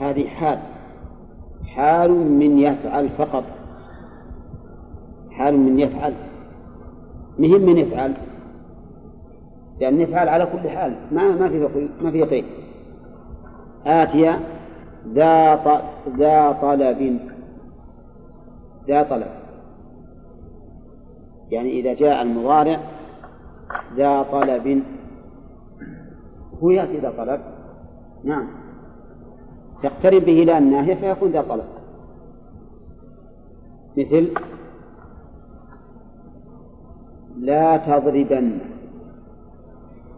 هذه 0.00 0.28
حال. 0.28 0.58
حال 1.64 2.10
من 2.10 2.58
يفعل 2.58 3.08
فقط. 3.08 3.44
حال 5.30 5.58
من 5.58 5.78
يفعل. 5.78 6.14
مهم 7.38 7.60
من 7.60 7.78
يفعل. 7.78 8.14
لأن 9.80 10.00
يفعل 10.00 10.28
على 10.28 10.46
كل 10.46 10.68
حال. 10.68 10.96
ما 11.12 11.30
ما 11.30 11.48
في 11.48 11.88
ما 12.02 12.10
في 12.10 12.22
قيد 12.22 12.44
آتية 13.86 14.40
ذا 15.08 15.54
ذا 16.16 16.52
طلب. 16.52 17.20
ذا 18.88 19.02
طلب. 19.02 19.30
يعني 21.50 21.70
إذا 21.80 21.94
جاء 21.94 22.22
المضارع 22.22 22.80
ذا 23.96 24.22
طلب. 24.22 24.82
هو 26.62 26.70
يأتي 26.70 26.98
ذا 26.98 27.12
طلب. 27.18 27.40
نعم. 28.24 28.65
تقترب 29.82 30.24
به 30.24 30.32
لا 30.32 30.58
الناهية 30.58 30.94
فيكون 30.94 31.30
ذا 31.30 31.42
طلب 31.42 31.64
مثل 33.96 34.32
لا 37.38 37.76
تضربن 37.76 38.58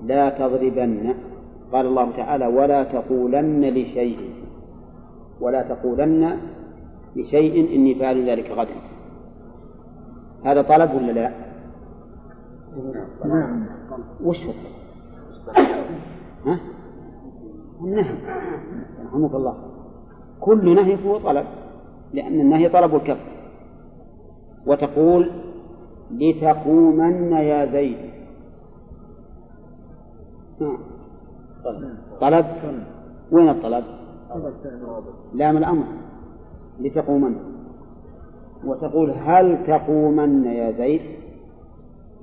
لا 0.03 0.31
تضربن 0.31 1.15
قال 1.73 1.87
الله 1.87 2.11
تعالى 2.17 2.47
ولا 2.47 2.85
تقولن 2.85 3.65
لشيء 3.65 4.31
ولا 5.41 5.63
تقولن 5.63 6.39
لشيء 7.17 7.77
إني 7.77 7.95
فاعل 7.95 8.31
ذلك 8.31 8.51
غدا 8.51 8.75
هذا 10.45 10.63
طلب 10.63 10.95
ولا 10.95 11.13
لا؟ 11.13 11.33
نعم 13.25 13.67
وش 14.25 14.37
هو؟ 14.37 14.53
ها؟ 16.47 16.59
النهي 17.81 18.15
رحمك 19.07 19.35
الله. 19.35 19.55
كل 20.41 20.75
نهي 20.75 21.07
هو 21.07 21.19
طلب 21.19 21.47
لأن 22.13 22.41
النهي 22.41 22.69
طلب 22.69 22.95
الكف. 22.95 23.21
وتقول 24.67 25.31
لتقومن 26.11 27.33
يا 27.33 27.67
زيد. 27.73 27.99
طلب؟ 32.21 32.47
وين 33.33 33.49
الطلب؟ 33.49 33.85
لام 35.35 35.57
الأمر. 35.57 35.85
لتقومن. 36.81 37.37
وتقول 38.65 39.11
هل 39.11 39.67
تقومن 39.67 40.45
يا 40.45 40.73
زيد؟ 40.73 41.01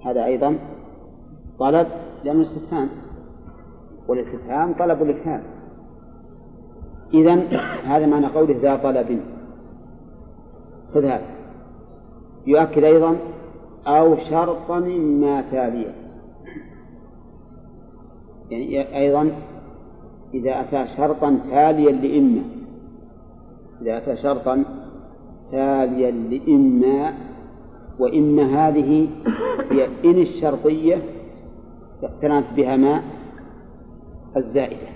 هذا 0.06 0.26
أيضا 0.26 0.58
طلب 1.60 1.88
لأنه 2.24 2.42
استفهام 2.42 2.90
والاستفهام 4.08 4.74
طلب 4.74 5.02
الإفهام 5.02 5.44
إذا 7.14 7.34
هذا 7.86 8.06
معنى 8.06 8.28
قوله 8.28 8.56
ذا 8.62 8.76
طلب. 8.76 9.20
خذ 10.94 11.06
هذا. 11.06 11.26
يؤكد 12.48 12.84
أيضا 12.84 13.18
أو 13.88 14.18
شرطا 14.30 14.80
ما 14.80 15.42
تاليا 15.42 15.94
يعني 18.50 18.98
أيضا 18.98 19.32
إذا 20.34 20.62
أتى 20.62 20.88
شرطا 20.98 21.40
تاليا 21.50 21.92
لإما. 21.92 22.42
إذا 23.82 23.98
أتى 23.98 24.16
شرطا 24.16 24.64
تاليا 25.52 26.12
لإما 26.12 27.14
وإما 28.00 28.44
هذه 28.44 29.08
هي 29.72 29.88
إن 30.06 30.22
الشرطية 30.22 31.02
اقترنت 32.04 32.46
بها 32.56 32.76
ما 32.76 33.02
الزائدة 34.38 34.88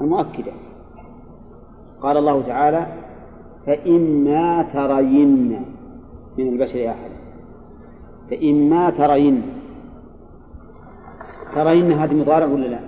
المؤكدة. 0.00 0.52
قال 2.00 2.16
الله 2.16 2.42
تعالى 2.42 2.86
فإما 3.66 4.62
ترين 4.72 5.64
من 6.38 6.48
البشر 6.48 6.90
أحد. 6.90 7.10
فإما 8.30 8.90
ترين. 8.90 9.42
ترين 11.54 11.92
هذه 11.92 12.14
مضارع 12.14 12.46
ولا 12.46 12.66
لا؟ 12.66 12.80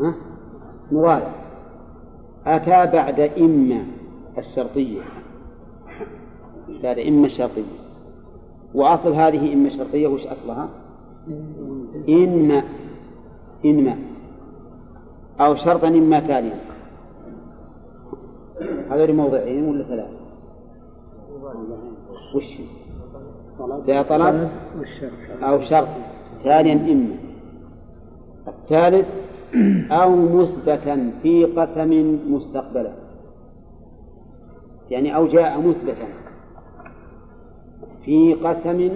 ها؟ 0.00 0.14
مضارع. 0.92 1.32
أتى 2.46 2.92
بعد 2.92 3.20
إما 3.20 3.84
الشرطية. 4.38 5.00
بعد 6.82 6.98
إما 6.98 7.26
الشرطية. 7.26 7.80
وأصل 8.74 9.12
هذه 9.12 9.52
إما 9.52 9.68
الشرطية 9.68 10.08
وش 10.08 10.26
أصلها؟ 10.26 10.68
إما. 12.08 12.62
إما. 13.64 14.09
أو 15.40 15.56
شرطا 15.56 15.88
إما 15.88 16.20
تاليا 16.20 16.58
هذول 18.90 19.14
موضعين 19.14 19.64
ولا 19.64 19.84
ثلاثة؟ 19.84 20.20
وش؟ 22.34 22.44
ذا 23.86 24.02
طلب 24.02 24.50
أو 25.42 25.60
شرط 25.60 25.88
تاليا 26.44 26.92
إما. 26.92 27.16
الثالث 28.48 29.06
أو 29.90 30.16
مثبتا 30.16 31.12
في 31.22 31.44
قسم 31.44 32.18
مستقبلا 32.28 32.92
يعني 34.90 35.16
أو 35.16 35.26
جاء 35.26 35.60
مثبتا 35.60 36.08
في 38.04 38.34
قسم 38.34 38.90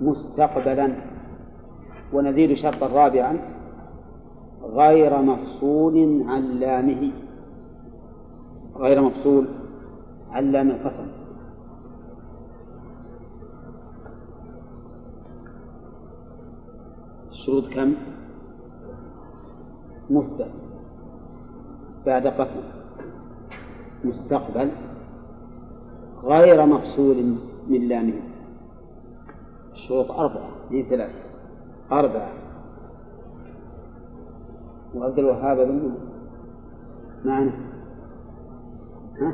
مستقبلا. 0.00 0.92
ونزيد 2.12 2.54
شرطا 2.54 2.86
رابعا. 2.86 3.38
غير 4.62 5.22
مفصول 5.22 6.22
عن 6.26 6.42
لامه. 6.42 7.12
غير 8.76 9.02
مفصول 9.02 9.48
عن 10.30 10.52
لام 10.52 10.70
القسم. 10.70 11.06
الشروط 17.30 17.64
كم؟ 17.74 17.94
مثبت 20.10 20.50
بعد 22.06 22.26
قسم. 22.26 22.62
مستقبل. 24.04 24.70
غير 26.24 26.66
مفصول 26.66 27.36
من 27.68 27.88
لامه. 27.88 28.20
الشروط 29.72 30.10
أربعة. 30.10 30.50
من 30.70 30.82
ثلاثة. 30.82 31.22
أربعة. 31.92 32.41
وعبد 34.94 35.18
الوهاب 35.18 35.58
أظن 35.58 35.94
معنا 37.24 37.52
ها؟ 39.20 39.32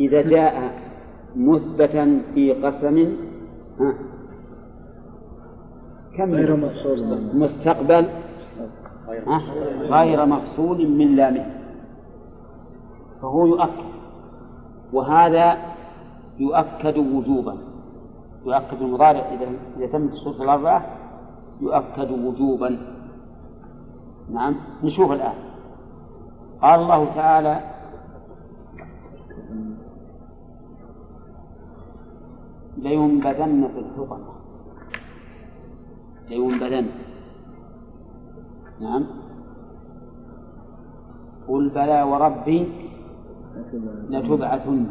إذا 0.00 0.22
جاء 0.22 0.72
مثبتا 1.36 2.22
في 2.34 2.52
قسم 2.52 3.16
ها؟ 3.80 3.94
كم 6.16 6.30
غير 6.34 6.56
مفصول. 6.56 7.20
مستقبل؟ 7.34 8.08
غير 9.78 10.26
مفصول. 10.26 10.88
من 10.88 11.16
لامه. 11.16 11.46
فهو 13.22 13.46
يؤكد. 13.46 13.90
وهذا 14.92 15.56
يؤكد 16.38 16.98
وجوبا. 16.98 17.56
يؤكد 18.46 18.82
المضارع 18.82 19.20
إذا 19.20 19.48
إذا 19.76 19.86
تمت 19.86 20.12
الشروط 20.12 20.40
الأربعة 20.40 20.86
يؤكد 21.60 22.10
وجوبا. 22.10 22.99
نعم 24.32 24.54
نشوف 24.84 25.12
الآن. 25.12 25.34
قال 26.62 26.80
الله 26.80 27.14
تعالى 27.14 27.60
لينبذن 32.78 33.68
في 33.74 33.78
الحطمة. 33.78 34.18
لينبذن. 36.28 36.86
نعم. 38.80 39.06
قل 41.48 41.68
بلى 41.68 42.02
وربي 42.02 42.68
لتبعثن. 44.10 44.86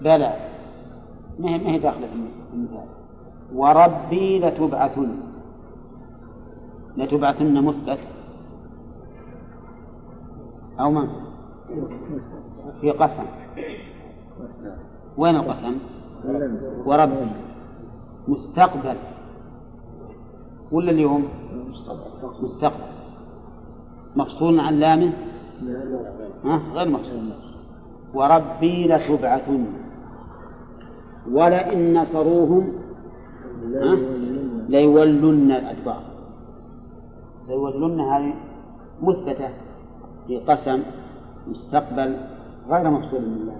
بلى. 0.00 0.32
ما 1.38 1.48
هي 1.48 1.58
ما 1.58 1.70
هي 1.70 1.78
داخلة 1.78 2.06
في 2.06 2.14
المثال؟ 2.54 2.88
وربي 3.54 4.38
لتبعثن. 4.38 5.31
لتبعثن 6.96 7.64
مثبت. 7.64 7.98
أو 10.80 10.90
من 10.90 11.08
في 12.80 12.90
قسم. 12.90 13.26
وين 15.16 15.36
القسم؟ 15.36 15.76
وربي 16.86 17.26
مستقبل. 18.28 18.96
ولا 20.72 20.90
اليوم؟ 20.90 21.28
مستقبل. 22.42 22.84
مفصول 24.16 24.60
عن 24.60 24.74
لامه 24.74 25.12
ها؟ 26.44 26.60
غير 26.74 26.88
مفصول 26.88 27.32
وربي 28.14 28.86
لتبعثن. 28.86 29.66
ولئن 31.32 31.94
نصروهم 31.94 32.72
ليولن 34.68 35.52
الأدبار. 35.52 36.11
ليولن 37.48 38.00
هذه 38.00 38.34
مثبتة 39.02 39.48
في 40.26 40.36
قسم 40.36 40.82
مستقبل 41.48 42.16
غير 42.68 42.90
مفصول 42.90 43.20
من 43.20 43.36
الله 43.40 43.56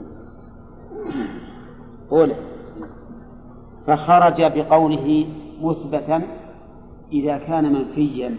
أولى 2.12 2.36
فخرج 3.86 4.42
بقوله 4.42 5.26
مثبتا 5.62 6.22
إذا 7.12 7.38
كان 7.38 7.72
منفيا 7.72 8.36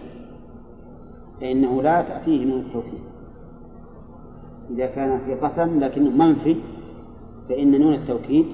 فإنه 1.40 1.82
لا 1.82 2.02
تأتيه 2.02 2.44
من 2.44 2.52
التوكيد 2.52 3.04
إذا 4.70 4.86
كان 4.86 5.20
في 5.24 5.34
قسم 5.34 5.80
لكنه 5.80 6.10
منفي 6.10 6.56
فإن 7.48 7.80
نون 7.80 7.94
التوكيد 7.94 8.46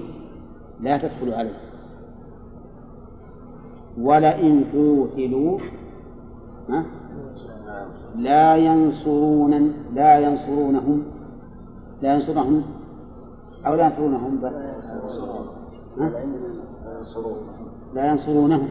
لا 0.81 0.97
تدخل 0.97 1.33
عليه. 1.33 1.57
ولئن 3.97 4.63
قوتلوا 4.73 5.59
لا 8.15 8.55
ينصرون 8.55 9.73
لا 9.93 10.19
ينصرونهم. 10.19 11.03
لا 12.01 12.13
ينصرونهم. 12.13 12.63
أو 13.65 13.75
لا 13.75 13.85
ينصرونهم 13.85 14.37
بل 14.37 14.51
لا 17.93 18.05
ينصرونهم. 18.11 18.69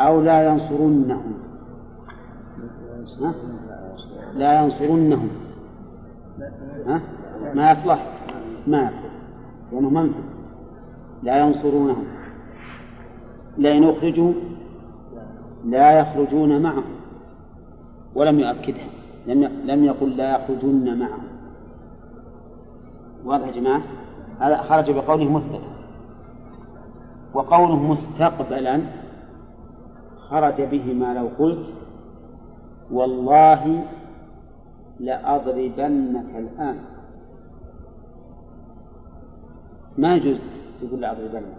أو 0.00 0.20
لا 0.20 0.46
ينصرنهم 0.46 1.34
لا 4.34 4.64
ينصرنهم 4.64 5.28
ها؟ 6.86 7.00
ما 7.54 7.72
يصلح. 7.72 8.06
ما 8.66 8.82
يصلح. 8.82 9.12
لأنه 9.72 10.10
لا 11.22 11.38
ينصرونهم. 11.38 12.04
لئن 13.58 13.84
أخرجوا 13.84 14.32
لا 15.64 15.98
يخرجون 15.98 16.62
معهم 16.62 16.84
ولم 18.14 18.40
يؤكدها 18.40 18.88
لم 19.26 19.44
لم 19.64 19.84
يقل 19.84 20.16
لا 20.16 20.34
يخرجن 20.36 20.98
معهم 20.98 21.24
واضح 23.24 23.46
يا 23.46 23.52
جماعة؟ 23.52 23.82
هذا 24.40 24.56
خرج 24.56 24.90
بقوله 24.90 25.30
مثبتا 25.30 25.74
وقوله 27.34 27.76
مستقبلا 27.76 28.80
خرج 30.28 30.62
به 30.62 30.92
ما 30.92 31.14
لو 31.14 31.28
قلت 31.38 31.66
والله 32.90 33.84
لأضربنك 35.00 36.36
الآن. 36.36 36.78
ما 39.98 40.14
يجوز 40.14 40.38
يقول 40.82 41.00
لأضربنك؟ 41.00 41.56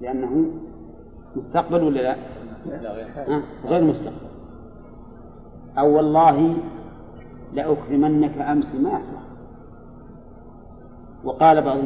لأنه 0.00 0.46
مستقبل 1.36 1.82
ولا 1.82 2.00
لا؟ 2.00 2.16
غير 3.66 3.84
مستقبل 3.84 4.32
أو 5.78 5.96
والله 5.96 6.56
لأكرمنك 7.54 8.38
أمس 8.38 8.66
ما 8.74 8.90
يصلح 8.90 9.22
وقال 11.24 11.62
بعض 11.62 11.78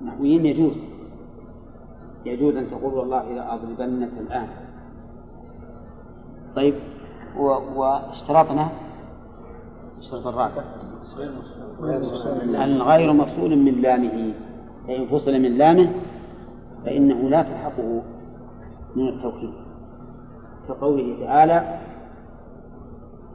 النحويين 0.00 0.46
يجوز. 0.46 0.72
يجوز 2.24 2.56
أن 2.56 2.70
تقول 2.70 2.94
والله 2.94 3.32
لأضربنك 3.32 4.10
الآن. 4.20 4.48
طيب 6.56 6.74
واشترطنا 7.76 8.68
الشرط 9.98 10.26
الرابع. 10.26 10.62
أن 12.64 12.82
غير 12.82 13.12
مفصول 13.12 13.56
من 13.56 13.80
لامه 13.80 14.32
فإن 14.86 15.06
فصل 15.06 15.32
من 15.32 15.58
لامه 15.58 15.92
فإنه 16.84 17.28
لا 17.28 17.42
تلحقه. 17.42 18.02
من 18.98 19.08
التوكيد 19.08 19.50
كقوله 20.68 21.16
تعالى 21.20 21.78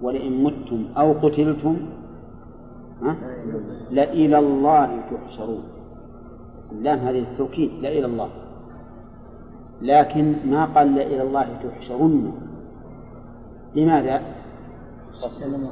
ولئن 0.01 0.43
متم 0.43 0.85
أو 0.97 1.13
قتلتم 1.13 1.77
لإلى 3.91 4.39
الله 4.39 4.99
تحشرون. 5.11 5.63
اللام 6.71 6.99
هذه 6.99 7.19
التوكيد 7.19 7.71
لإلى 7.81 8.05
الله. 8.05 8.29
لكن 9.81 10.35
ما 10.45 10.65
قال 10.65 10.95
لإلى 10.95 11.21
الله 11.21 11.47
تحشرن 11.63 12.31
لماذا؟ 13.75 14.21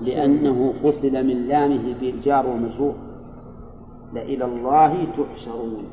لأنه 0.01 0.73
فصل 0.83 1.13
من 1.13 1.47
لامه 1.47 1.95
بالجار 2.01 2.47
ومجرور. 2.47 2.95
لإلى 4.13 4.45
الله 4.45 5.07
تحشرون. 5.17 5.83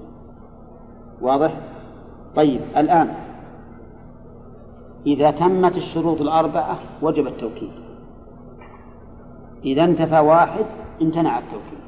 واضح؟ 1.21 1.61
طيب 2.37 2.61
الآن 2.77 3.09
إذا 5.07 5.31
تمت 5.31 5.77
الشروط 5.77 6.21
الأربعة 6.21 6.79
وجب 7.03 7.27
التوكيد. 7.27 7.71
إذا 9.65 9.85
انتفى 9.85 10.19
واحد 10.19 10.65
امتنع 11.03 11.39
التوكيد. 11.39 11.79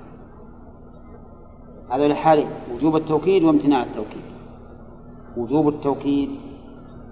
هذا 1.90 2.06
الحالين 2.06 2.48
وجوب 2.74 2.96
التوكيد 2.96 3.44
وامتناع 3.44 3.82
التوكيد. 3.82 4.22
وجوب 5.36 5.68
التوكيد 5.68 6.30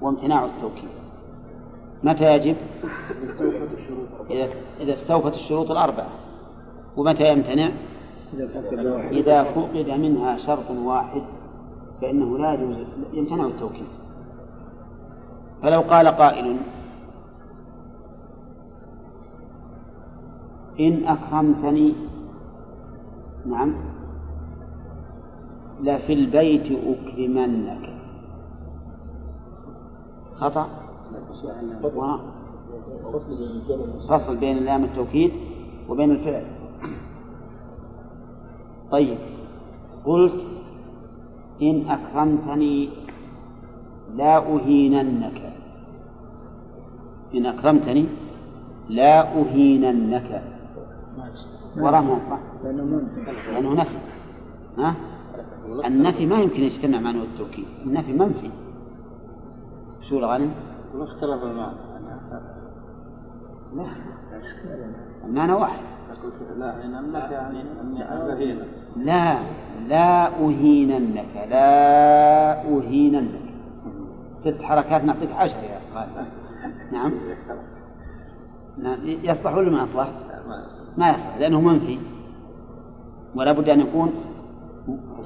وامتناع 0.00 0.44
التوكيد. 0.44 0.88
متى 2.02 2.34
يجب؟ 2.34 2.56
إذا 4.80 4.94
استوفت 4.94 5.34
الشروط 5.34 5.70
الأربعة. 5.70 6.08
ومتى 6.96 7.32
يمتنع؟ 7.32 7.70
إذا 9.10 9.44
فقد 9.44 9.90
منها 9.90 10.38
شرط 10.38 10.70
واحد 10.70 11.22
فإنه 12.00 12.38
لا 12.38 12.54
يجوز 12.54 12.76
يمتنع 13.12 13.46
التوكيد. 13.46 13.86
فلو 15.62 15.80
قال 15.80 16.08
قائل 16.08 16.56
إن 20.80 21.04
أكرمتني 21.06 21.94
نعم 23.46 23.74
لفي 25.80 26.12
البيت 26.12 26.78
أكرمنك. 26.86 27.84
خطأ؟ 30.36 30.66
فصل 34.08 34.36
بين 34.36 34.56
لام 34.58 34.84
التوكيد 34.84 35.32
وبين 35.88 36.10
الفعل. 36.10 36.46
طيب 38.90 39.18
قلت 40.04 40.40
إن 41.62 41.90
أكرمتني 41.90 42.88
لا 44.16 44.36
أهيننك. 44.38 45.52
إن 47.34 47.46
أكرمتني 47.46 48.06
لا 48.88 49.40
أهيننك. 49.40 50.42
وراه 51.76 52.18
لأنه 53.52 53.74
نفي. 53.74 53.98
ها؟ 54.78 54.94
النفي 55.84 56.26
ما 56.26 56.40
يمكن 56.40 56.62
يجتمع 56.62 57.00
معنى 57.00 57.22
التوكيد. 57.22 57.64
النفي 57.86 58.12
منفي. 58.12 58.50
شو 60.08 60.18
الغنم؟ 60.18 60.50
ما 60.94 61.04
اختلف 61.04 61.42
المعنى. 61.42 61.76
لا. 63.76 63.84
المعنى 65.24 65.52
واحد. 65.52 65.82
لا 66.58 66.74
يعني 67.30 67.62
لا 69.88 70.28
أهيننك. 70.28 71.48
لا 71.50 72.62
أهيننك. 72.62 73.47
ست 74.44 74.62
حركات 74.62 75.04
نعطيك 75.04 75.32
عشر 75.32 75.56
يا 75.56 75.80
غالب 75.94 76.26
نعم. 76.92 77.12
نعم. 78.78 78.98
يصلح 79.04 79.54
ولا 79.54 79.70
ما 79.70 79.82
يصلح؟ 79.90 80.08
ما 80.96 81.10
يصلح 81.10 81.36
لأنه 81.38 81.60
منفي. 81.60 81.98
ولا 83.34 83.52
بد 83.52 83.68
أن 83.68 83.80
يكون 83.80 84.12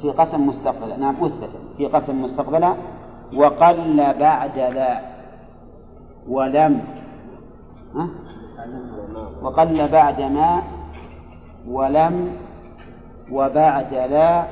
في 0.02 0.10
قسم 0.10 0.46
مستقبلا 0.46 0.96
نعم 0.96 1.24
أثبت 1.24 1.50
في 1.76 1.86
قسم 1.86 2.22
مستقبلا 2.22 2.74
وقل 3.34 4.14
بعد 4.20 4.58
لا 4.58 5.00
ولم. 6.28 6.84
ها؟ 7.94 8.08
وقل 9.42 9.88
بعد 9.88 10.20
ما 10.20 10.62
ولم 11.68 12.32
وبعد 13.30 13.94
لا 13.94 14.44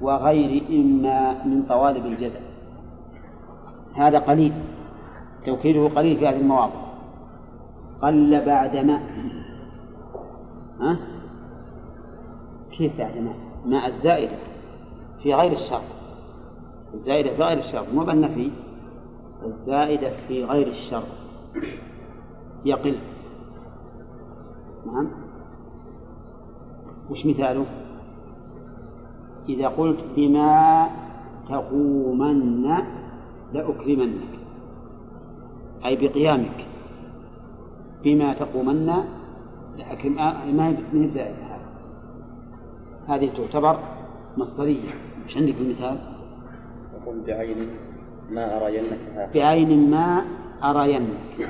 وغير 0.00 0.62
إما 0.70 1.44
من 1.44 1.62
طوالب 1.68 2.06
الجزاء. 2.06 2.51
هذا 3.94 4.18
قليل 4.18 4.52
توكيده 5.46 5.88
قليل 5.88 6.18
في 6.18 6.28
هذه 6.28 6.36
المواضع 6.36 6.82
قل 8.02 8.44
بعد 8.46 8.76
ما 8.76 9.00
ها؟ 10.80 10.96
كيف 12.78 12.98
بعد 12.98 13.18
ما؟ 13.18 13.34
ماء 13.66 13.86
الزائدة 13.88 14.36
في 15.22 15.34
غير 15.34 15.52
الشرط 15.52 15.82
الزائدة 16.94 17.36
في 17.36 17.42
غير 17.42 17.58
الشرط 17.58 17.88
مو 17.94 18.04
بالنفي 18.04 18.50
الزائدة 19.46 20.10
في 20.28 20.44
غير 20.44 20.66
الشرط 20.68 21.06
يقل 22.64 22.98
نعم 24.86 25.08
وش 27.10 27.26
مثاله؟ 27.26 27.66
إذا 29.48 29.68
قلت 29.68 30.00
بما 30.16 30.88
تقومن 31.48 32.62
لأكرمنك 33.52 34.28
أي 35.84 35.96
بقيامك. 35.96 36.66
بما 38.04 38.34
تقومن 38.34 39.04
لكن 39.78 40.14
ما 40.52 40.68
هي 40.68 41.08
زائدة 41.14 41.52
هذه؟ 43.08 43.30
تعتبر 43.36 43.78
مصدرية. 44.36 44.90
مش 45.26 45.36
عندك 45.36 45.54
المثال؟ 45.60 45.98
يقول 47.02 47.20
بعين 47.26 47.68
ما 48.30 48.56
أرينك 48.56 49.30
بعين 49.34 49.90
ما 49.90 50.24
أرينك 50.64 51.48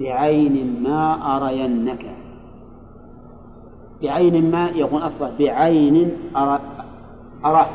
بعين 0.00 0.82
ما 0.82 1.36
أرينك 1.36 2.16
بعين 4.02 4.50
ما 4.50 4.68
يقول 4.68 5.02
أصلا 5.02 5.30
بعين 5.38 6.12
أرى 6.36 6.60
أراك. 7.44 7.70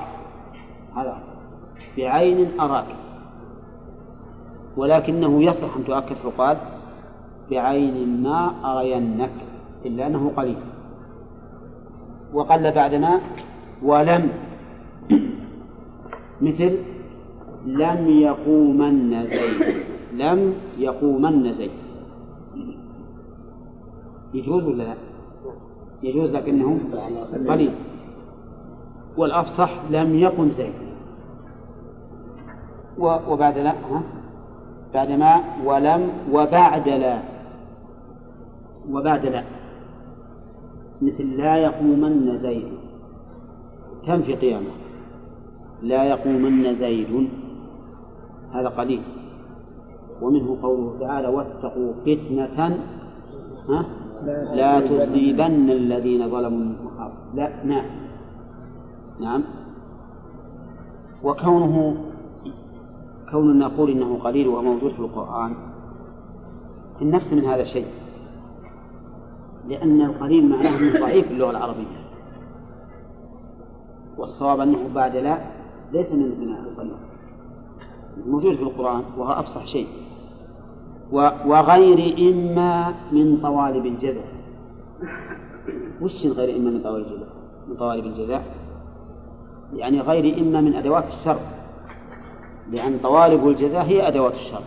هذا 0.96 1.33
بعين 1.98 2.60
أراك 2.60 2.86
ولكنه 4.78 5.44
يصح 5.44 5.78
أن 5.78 5.86
تؤكد 5.86 6.16
فقال 6.16 6.58
بعين 7.52 8.24
ما 8.24 8.52
أرينك 8.66 9.32
إلا 9.86 10.08
أنه 10.08 10.32
قليل. 10.38 10.56
وقل 12.34 12.72
بعد 12.72 12.96
ما 12.96 13.22
ولم 13.84 14.30
مثل 16.42 16.78
لم 17.66 18.10
يقومن 18.10 19.28
زيد 19.28 19.76
لم 20.14 20.54
يقومن 20.78 21.54
زيد. 21.54 21.72
يجوز 24.34 24.64
ولا 24.64 24.84
لا؟ 24.84 24.96
يجوز 26.04 26.30
لكنه 26.30 26.80
قليل. 27.48 27.72
والأفصح 29.18 29.72
لم 29.90 30.20
يقم 30.20 30.52
زيد. 30.58 30.93
وبعد 33.00 33.58
لا 33.58 33.72
ها؟ 33.72 34.02
بعد 34.94 35.12
ما 35.12 35.40
ولم 35.66 36.10
وبعد 36.32 36.90
لا. 36.90 37.20
وبعد 38.92 39.26
لا. 39.26 39.44
مثل 41.02 41.38
لا 41.38 41.56
يقومن 41.58 42.40
زيد. 42.42 42.74
كم 44.06 44.22
في 44.22 44.36
قيامة؟ 44.36 44.72
لا 45.82 46.04
يقومن 46.04 46.76
زيد. 46.80 47.30
هذا 48.54 48.68
قليل. 48.68 49.02
ومنه 50.22 50.58
قوله 50.62 51.00
تعالى 51.00 51.28
واتقوا 51.28 51.94
فتنة 52.06 52.80
ها؟ 53.70 53.86
لا 54.54 54.80
تصيبن 54.80 55.70
الذين 55.70 56.30
ظلموا 56.30 56.60
منكم 56.60 56.84
لا 57.34 57.66
نعم. 57.66 57.86
نعم. 59.20 59.44
وكونه 61.24 61.96
كوننا 63.34 63.68
نقول 63.68 63.90
إنه 63.92 64.20
قليل 64.24 64.48
وموجود 64.48 64.92
في 64.92 65.00
القرآن 65.00 65.56
النفس 67.02 67.34
من 67.34 67.46
هذا 67.46 67.62
الشيء 67.62 67.88
لأن 69.68 70.02
القليل 70.02 70.50
معناه 70.50 70.78
أنه 70.78 71.00
ضعيف 71.00 71.28
في 71.28 71.34
اللغة 71.34 71.52
العربية. 71.52 72.04
والصواب 74.18 74.60
أنه 74.60 74.90
بعد 74.96 75.16
لا 75.16 75.38
ليس 75.92 76.12
من 76.12 76.56
القليل. 76.66 76.94
موجود 78.28 78.56
في 78.56 78.64
القرآن 78.64 79.04
وهو 79.18 79.32
أفصح 79.32 79.66
شيء. 79.66 79.88
وغير 81.46 82.30
إما 82.32 82.94
من 83.12 83.38
طوالب 83.42 83.86
الجزاء 83.86 84.28
وش 86.02 86.26
غير 86.26 86.58
إما 86.58 86.72
من 86.72 86.82
طوالب 86.84 87.06
الجزاء 87.06 87.30
من 87.68 87.76
طوالب 87.76 88.06
الجزاء؟ 88.06 88.56
يعني 89.74 90.02
غير 90.02 90.40
إما 90.42 90.62
من 90.62 90.74
أدوات 90.74 91.04
الشر. 91.20 91.40
لأن 92.74 93.00
طوالب 93.04 93.48
الجزاء 93.48 93.84
هي 93.84 94.08
أدوات 94.08 94.34
الشر 94.34 94.64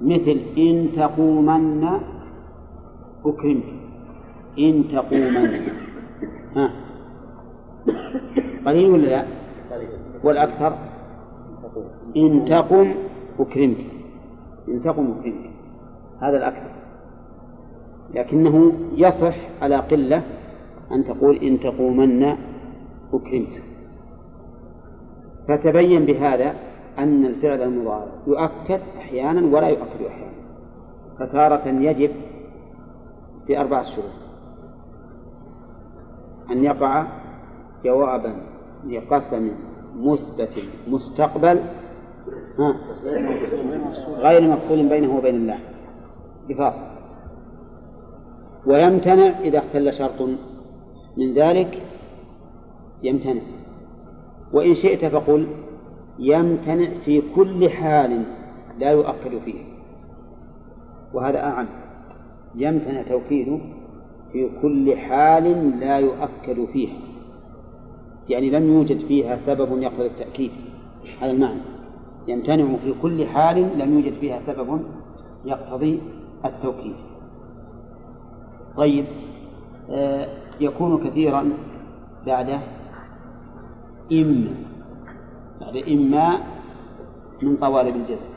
مثل 0.00 0.40
إن 0.58 0.88
تقومن 0.96 1.88
أكرمك 3.24 3.64
إن 4.58 4.84
تقومن. 4.92 5.68
ها. 6.56 6.70
قليل 8.66 8.90
ولا 8.90 9.06
لا؟ 9.06 9.24
والأكثر؟ 10.24 10.78
إن 12.16 12.44
تقم 12.44 12.94
أكرمك 13.38 13.86
إن 14.68 14.82
تقم 14.82 15.14
أكرمك 15.18 15.50
هذا 16.22 16.36
الأكثر. 16.36 16.70
لكنه 18.14 18.72
يصح 18.96 19.36
على 19.62 19.76
قلة 19.76 20.22
أن 20.92 21.04
تقول 21.04 21.36
إن 21.36 21.60
تقومن 21.60 22.36
أكرمك 23.12 23.62
فتبين 25.48 26.06
بهذا 26.06 26.54
أن 26.98 27.26
الفعل 27.26 27.62
المضارع 27.62 28.12
يؤكد 28.26 28.80
أحيانا 28.98 29.56
ولا 29.56 29.68
يؤكد 29.68 30.02
أحيانا. 30.08 30.40
فتارة 31.18 31.68
يجب 31.68 32.10
في 33.46 33.60
أربعة 33.60 33.84
شروط. 33.84 34.12
أن 36.50 36.64
يقع 36.64 37.06
جوابا 37.84 38.36
لقسم 38.86 39.50
مثبت 39.96 40.52
مستقبل 40.88 41.60
غير 44.18 44.48
مفصول 44.48 44.88
بينه 44.88 45.16
وبين 45.16 45.34
الله. 45.34 45.58
بفاصل. 46.48 46.90
ويمتنع 48.66 49.38
إذا 49.40 49.58
اختل 49.58 49.92
شرط 49.92 50.28
من 51.16 51.34
ذلك 51.34 51.82
يمتنع. 53.02 53.59
وإن 54.52 54.74
شئت 54.74 55.04
فقل 55.04 55.46
يمتنع 56.18 56.88
في 57.04 57.22
كل 57.34 57.70
حال 57.70 58.22
لا 58.78 58.90
يؤكد 58.90 59.38
فيه. 59.44 59.60
وهذا 61.14 61.38
أعم. 61.38 61.66
يمتنع 62.54 63.02
توكيده 63.02 63.58
في 64.32 64.48
كل 64.62 64.96
حال 64.96 65.80
لا 65.80 65.98
يؤكد 65.98 66.64
فيها. 66.72 66.96
يعني 68.28 68.50
لم 68.50 68.72
يوجد 68.72 69.06
فيها 69.06 69.38
سبب 69.46 69.82
يقتضي 69.82 70.06
التأكيد. 70.06 70.50
هذا 71.20 71.30
المعنى. 71.30 71.60
يمتنع 72.28 72.76
في 72.84 72.94
كل 73.02 73.26
حال 73.26 73.78
لم 73.78 73.94
يوجد 73.94 74.14
فيها 74.20 74.40
سبب 74.46 74.80
يقتضي 75.44 76.00
التوكيد. 76.44 76.94
طيب 78.76 79.04
آه 79.90 80.28
يكون 80.60 81.04
كثيرا 81.04 81.48
بعد 82.26 82.60
إما 84.12 84.50
بعد 85.60 85.76
إما 85.76 86.38
من 87.42 87.56
طوالب 87.56 87.96
الجزم 87.96 88.30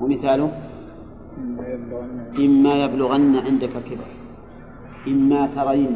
ومثاله؟ 0.00 0.50
إما 2.38 2.74
يبلغن 2.84 3.36
عندك 3.36 3.74
كبر 3.90 4.08
إما 5.06 5.46
ترين 5.54 5.94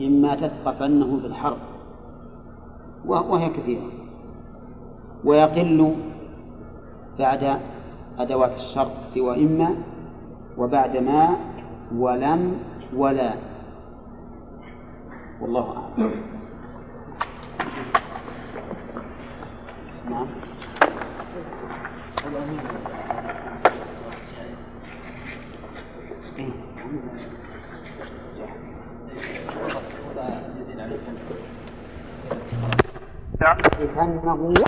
إما 0.00 0.34
تثقفنه 0.34 1.20
في 1.20 1.26
الحرب. 1.26 1.58
وهي 3.06 3.48
كثيرة. 3.48 3.88
ويقل 5.24 5.94
بعد 7.18 7.60
أدوات 8.18 8.52
الشرط 8.52 8.92
سوى 9.14 9.34
إما 9.44 9.68
وبعد 10.58 10.96
ما 10.96 11.36
ولم 11.96 12.42
ولا. 12.96 13.32
والله 15.40 15.66
أعلم 15.76 16.12
نعم 20.10 20.26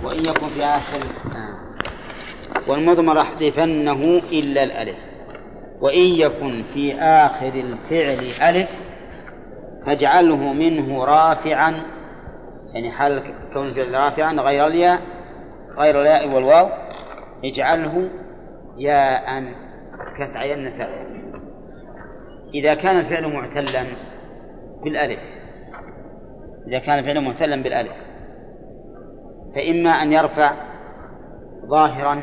وإن 0.04 0.24
يكن 0.24 0.46
في 0.46 0.64
آخر. 0.64 0.98
والمضمر 2.68 3.20
أحذفنه 3.20 4.22
إلا 4.32 4.62
الألف. 4.62 4.98
وإن 5.80 6.00
يكن 6.00 6.64
في 6.74 6.94
آخر 7.00 7.54
الفعل 7.54 8.48
ألف. 8.48 8.70
فاجعله 9.86 10.52
منه 10.52 11.04
رافعا. 11.04 11.84
يعني 12.74 12.90
حال 12.90 13.22
كون 13.54 13.66
الفعل 13.66 13.94
رافعا 13.94 14.32
غير 14.32 14.66
الياء 14.66 15.00
غير 15.78 16.00
الياء 16.00 16.34
والواو. 16.34 16.68
اجعله 17.44 18.10
ياء 18.78 19.54
كسعي 20.18 20.54
النساء. 20.54 21.06
إذا 22.54 22.74
كان 22.74 22.98
الفعل 22.98 23.32
معتلا 23.32 23.84
بالألف. 24.84 25.20
إذا 26.68 26.78
كان 26.78 26.98
الفعل 26.98 27.20
معتلا 27.20 27.62
بالألف. 27.62 28.07
فإما 29.54 29.90
أن 29.90 30.12
يرفع 30.12 30.52
ظاهرا 31.66 32.22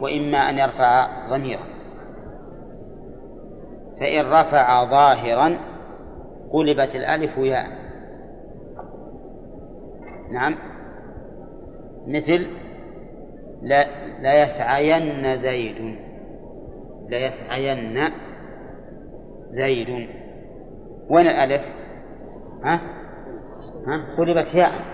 وإما 0.00 0.38
أن 0.50 0.58
يرفع 0.58 1.08
ضميرا 1.30 1.62
فإن 4.00 4.26
رفع 4.26 4.84
ظاهرا 4.84 5.58
قلبت 6.52 6.96
الألف 6.96 7.38
ياء 7.38 7.66
نعم 10.32 10.54
مثل 12.06 12.46
لا, 13.62 13.86
لا 14.20 14.42
يسعين 14.42 15.36
زيد 15.36 15.96
ليسعين 17.08 18.10
زيد 19.48 20.08
وين 21.10 21.26
الألف؟ 21.26 21.62
ها؟ 22.64 22.80
ها؟ 23.86 24.16
قلبت 24.18 24.54
ياء 24.54 24.93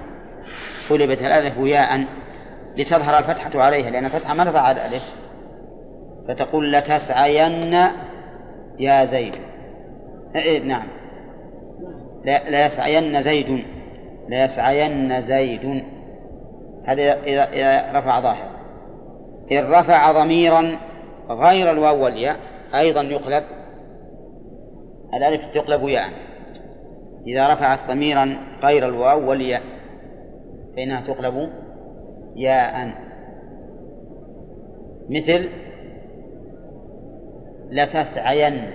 قلبت 0.91 1.21
الألف 1.21 1.57
ياء 1.59 2.05
لتظهر 2.77 3.19
الفتحة 3.19 3.63
عليها 3.63 3.91
لأن 3.91 4.05
الفتحة 4.05 4.35
ما 4.35 4.45
تضع 4.45 4.71
الألف. 4.71 5.15
فتقول 6.29 6.73
لتسعين 6.73 7.77
يا 8.79 9.05
زيد. 9.05 9.37
إيه 10.37 10.63
نعم. 10.63 10.87
لا 12.25 12.67
يسعين 12.67 13.21
زيد. 13.23 13.65
لا 14.29 14.45
يسعين 14.45 15.21
زيد. 15.21 15.85
هذا 16.85 17.23
إذا 17.23 17.53
إذا 17.53 17.99
رفع 17.99 18.21
ظاهرا 18.21 18.51
إن 19.53 19.73
رفع 19.73 20.13
ضميرا 20.13 20.79
غير 21.31 21.71
الواو 21.71 22.05
والياء 22.05 22.37
أيضا 22.75 23.03
يقلب. 23.03 23.45
الألف 25.15 25.55
تقلب 25.55 25.89
ياء 25.89 26.09
إذا 27.27 27.55
رفعت 27.55 27.79
ضميرا 27.89 28.37
غير 28.63 28.89
الواو 28.89 29.31
والياء. 29.31 29.63
فإنها 30.77 31.01
تقلب؟ 31.01 31.51
ياء 32.37 32.95
مثل 35.09 35.49
لتسعين. 37.71 38.71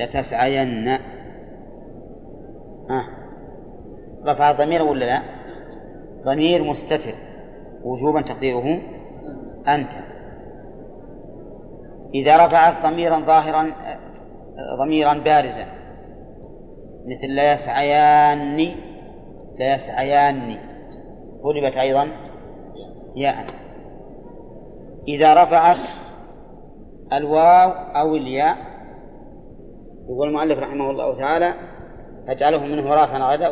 لتسعين. 0.00 0.88
آه. 2.90 3.06
رفع 4.26 4.52
ضمير 4.52 4.82
ولا 4.82 5.04
لا؟ 5.04 5.22
ضمير 6.24 6.64
مستتر. 6.64 7.14
وجوبا 7.84 8.20
تقديره 8.20 8.80
أنت. 9.68 9.92
إذا 12.14 12.46
رفعت 12.46 12.86
ضميرا 12.86 13.20
ظاهرا 13.20 13.74
ضميرا 14.84 15.14
بارزا. 15.14 15.66
مثل 17.06 17.34
لا 17.34 17.52
يسعياني 17.52 18.93
لا 19.58 19.74
يسعياني 19.74 20.58
قلبت 21.42 21.76
أيضا. 21.76 22.08
ياء. 23.16 23.46
إذا 25.08 25.34
رفعت 25.34 25.88
الواو 27.12 27.70
أو 27.70 28.16
الياء 28.16 28.56
يقول 30.08 30.28
المؤلف 30.28 30.58
رحمه 30.58 30.90
الله 30.90 31.18
تعالى 31.18 31.54
فاجعله 32.26 32.64
منه 32.64 32.94
رافعا 32.94 33.34
غدا 33.34 33.48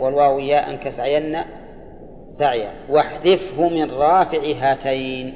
والواو 0.00 0.38
ياء 0.38 0.76
كسعين 0.76 1.36
سعيا. 2.26 2.70
واحذفه 2.90 3.68
من 3.68 3.90
رافع 3.90 4.52
هاتين. 4.60 5.34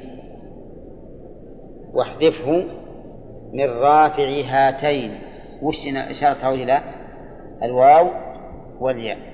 واحذفه 1.93 2.65
من 3.53 3.69
رافع 3.69 4.41
هاتين. 4.45 5.11
وش 5.61 5.87
إشارة 5.87 6.49
إلى 6.49 6.81
الواو 7.63 8.07
والياء. 8.79 9.32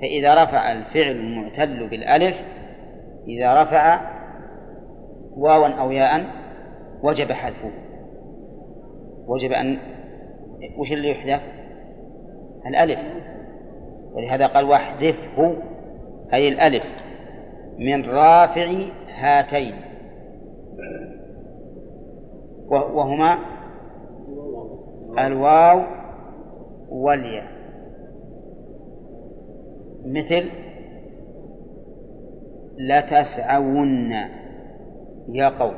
فإذا 0.00 0.44
رفع 0.44 0.72
الفعل 0.72 1.10
المعتل 1.10 1.88
بالألف 1.88 2.36
إذا 3.28 3.62
رفع 3.62 4.00
واوا 5.36 5.68
أو 5.68 5.90
ياء 5.90 6.26
وجب 7.02 7.32
حذفه. 7.32 7.72
وجب 9.26 9.52
أن 9.52 9.78
وش 10.78 10.92
اللي 10.92 11.10
يحذف؟ 11.10 11.42
الألف. 12.66 13.00
ولهذا 14.12 14.46
قال 14.46 14.64
واحذفه 14.64 15.56
أي 16.34 16.48
الألف 16.48 16.84
من 17.78 18.04
رافع 18.04 18.72
هاتين. 19.18 19.74
وهما 22.70 23.38
الواو 25.18 25.82
والياء. 26.88 27.57
مثل 30.04 30.50
لتسعون 32.78 34.12
يا 35.28 35.48
قوم. 35.48 35.74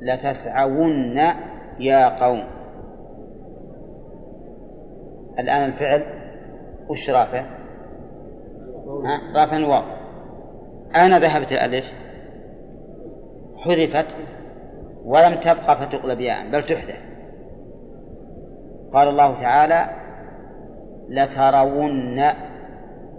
لتسعون 0.00 1.18
يا 1.80 2.24
قوم. 2.24 2.44
الآن 5.38 5.64
الفعل 5.64 6.02
وش 6.88 7.10
رافع؟ 7.10 7.44
رافع 9.34 9.56
الواو. 9.56 9.84
أنا 10.96 11.18
ذهبت 11.18 11.52
الألف. 11.52 11.84
حذفت 13.64 14.16
ولم 15.04 15.40
تبقى 15.40 15.76
فتقلب 15.76 16.20
ياء 16.20 16.50
بل 16.52 16.64
تحدث 16.64 17.00
قال 18.92 19.08
الله 19.08 19.40
تعالى 19.40 19.86
لترون 21.08 22.20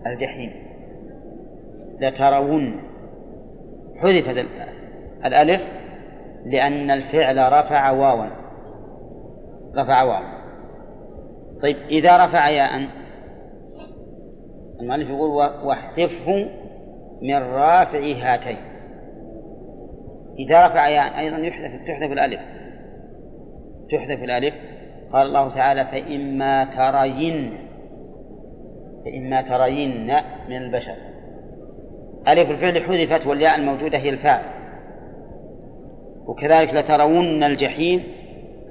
الجحيم. 0.05 0.51
لترون 1.99 2.73
حذفت 4.01 4.45
الألف 5.25 5.61
لأن 6.45 6.91
الفعل 6.91 7.37
رفع 7.37 7.91
واوا. 7.91 8.25
رفع 9.77 10.03
واوا 10.03 10.43
طيب 11.61 11.77
إذا 11.89 12.25
رفع 12.25 12.49
ياء 12.49 12.87
المؤلف 14.81 15.09
يقول 15.09 15.29
واحذفه 15.63 16.45
من 17.21 17.35
رافع 17.35 17.99
هاتين. 17.99 18.57
إذا 20.39 20.67
رفع 20.67 20.87
ياء 20.87 21.19
أيضا 21.19 21.37
يحذف 21.37 21.87
تحذف 21.87 22.11
الألف. 22.11 22.41
تحذف 23.91 24.23
الألف. 24.23 24.53
قال 25.11 25.27
الله 25.27 25.49
تعالى 25.49 25.85
فإما 25.85 26.65
ترين. 26.65 27.57
فإما 29.05 29.41
ترين 29.41 30.15
من 30.49 30.57
البشر. 30.57 30.95
ألف 32.27 32.51
الفعل 32.51 32.83
حذفت 32.83 33.27
والياء 33.27 33.59
الموجودة 33.59 33.97
هي 33.97 34.09
الفاعل 34.09 34.45
وكذلك 36.27 36.73
لترون 36.73 37.43
الجحيم 37.43 38.03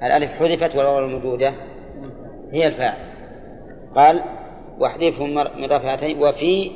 الألف 0.03 0.31
حذفت 0.31 0.75
والواو 0.75 0.99
الموجودة 0.99 1.53
هي 2.51 2.67
الفاعل 2.67 2.97
قال 3.95 4.23
واحذفهم 4.79 5.33
من 5.33 5.65
رفعتين 5.71 6.23
وفي 6.23 6.71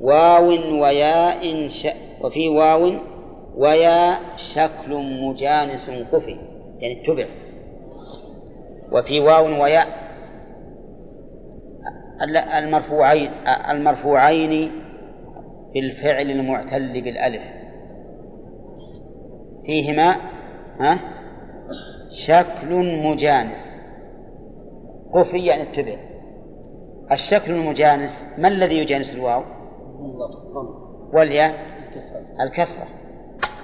واو 0.00 0.48
وياء 0.82 1.66
ش... 1.66 1.86
وفي 2.20 2.48
واو 2.48 2.92
ويا 3.56 4.18
شكل 4.36 4.94
مجانس 5.22 5.90
قفي 5.90 6.36
يعني 6.78 7.02
اتبع. 7.02 7.26
وفي 8.92 9.20
واو 9.20 9.62
وياء 9.62 10.03
المرفوعين 12.58 13.30
المرفوعين 13.70 14.70
بالفعل 15.74 16.30
المعتل 16.30 17.02
بالألف. 17.02 17.42
فيهما 19.66 20.16
ها؟ 20.80 20.98
شكل 22.10 22.74
مجانس. 23.04 23.80
قفي 25.14 25.38
يعني 25.38 25.62
اتبع. 25.62 25.96
الشكل 27.12 27.52
المجانس 27.52 28.26
ما 28.38 28.48
الذي 28.48 28.78
يجانس 28.78 29.14
الواو؟ 29.14 29.42
والياء 31.12 31.54
الكسرة. 32.40 32.86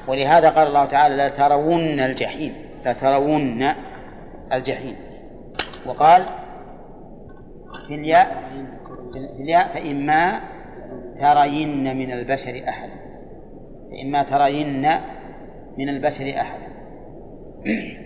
ولهذا 0.09 0.51
قال 0.51 0.69
الله 0.69 0.85
تعالى 0.85 1.27
لترون 1.27 2.01
الجحيم. 2.01 2.55
لترون 2.87 3.65
الجحيم. 4.53 4.97
وقال 5.87 6.27
في 7.91 7.97
الياء 7.97 8.43
في 9.13 9.43
الياء 9.43 9.75
فإما 9.75 10.41
ترين 11.21 11.97
من 11.97 12.13
البشر 12.13 12.63
أحدا. 12.69 12.93
فإما 13.91 14.23
ترين 14.23 14.83
من 15.79 15.89
البشر 15.89 16.41
أحدا. 16.41 16.67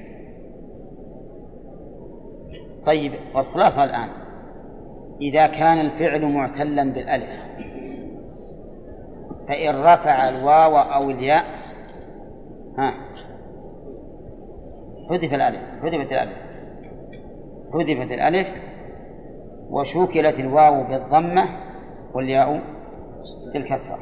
طيب 2.86 3.12
والخلاصة 3.34 3.84
الآن. 3.84 4.08
إذا 5.20 5.46
كان 5.46 5.80
الفعل 5.80 6.24
معتلا 6.24 6.92
بالألف 6.92 7.44
فإن 9.48 9.74
رفع 9.74 10.28
الواو 10.28 10.76
أو 10.76 11.10
الياء 11.10 11.44
ها 12.78 12.94
حذف 15.10 15.34
الألف 15.34 15.60
حذفت 15.82 16.12
الألف 16.12 16.36
حذفت 17.72 18.12
الألف 18.12 18.48
وشوكلت 19.70 20.38
الواو 20.38 20.84
بالضمة 20.84 21.44
والياء 22.14 22.60
بالكسرة 23.52 23.98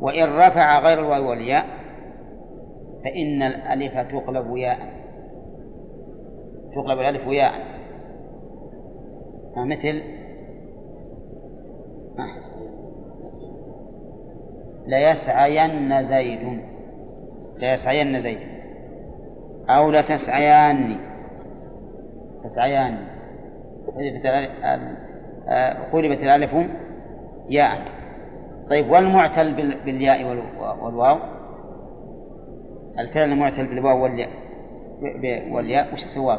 وإن 0.00 0.38
رفع 0.38 0.78
غير 0.78 0.98
الواو 0.98 1.30
والياء 1.30 1.64
فإن 3.04 3.42
الألف 3.42 3.92
تقلب 3.94 4.56
ياء. 4.56 4.78
تقلب 6.74 6.98
الألف 6.98 7.26
ياء. 7.26 7.52
مثل؟ 9.56 10.02
ليسعين 14.86 16.02
زيد. 16.02 16.60
ليسعين 17.62 18.20
زيد. 18.20 18.38
أو 19.68 19.90
لتسعيان. 19.90 20.98
تسعيان. 22.44 23.15
قلبت 23.86 24.26
آه، 25.48 25.90
قلبت 25.92 26.18
الألف 26.18 26.54
ياء. 27.50 27.78
طيب 28.70 28.90
والمعتل 28.90 29.54
بالياء 29.84 30.24
والواو. 30.82 31.18
الفعل 32.98 33.32
المعتل 33.32 33.66
بالواو 33.66 34.02
والياء 34.02 34.30
والياء 35.52 35.92
وش 35.92 36.00
سواه؟ 36.00 36.38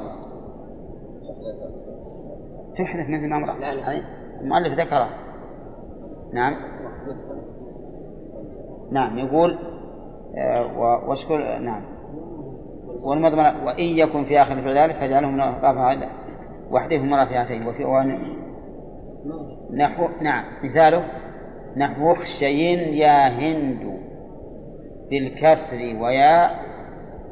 تحدث 2.78 3.10
مثل 3.10 3.30
ما 3.30 3.38
أمر 3.38 3.56
المؤلف 4.42 4.80
ذكره 4.80 5.10
نعم. 6.34 6.56
نعم 8.92 9.20
يقول 9.20 9.58
آه، 10.38 10.78
واشكر 11.10 11.60
نعم. 11.60 11.82
والمضمن 13.02 13.66
وإن 13.66 13.86
يكن 13.86 14.26
في 14.26 14.42
آخر 14.42 14.56
فعل 14.56 14.78
ذلك 14.78 14.96
فجعله 14.96 15.28
من 15.28 15.40
رافع 15.40 15.94
وحدهما 16.72 17.18
رافعتين 17.18 17.68
وفي 17.68 17.84
نحو 19.74 20.08
نعم 20.22 20.44
مثاله. 20.64 21.04
نحو 21.78 22.14
خشين 22.14 22.80
يا 22.80 23.28
هند 23.28 24.00
بالكسر 25.10 25.78
ويا 26.02 26.50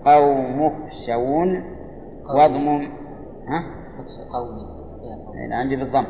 قوم 0.06 0.70
خشون 0.70 1.64
واضمم 2.36 2.88
ها؟ 3.48 3.64
قومي 4.34 5.54
عندي 5.54 5.76
بالضم. 5.76 6.06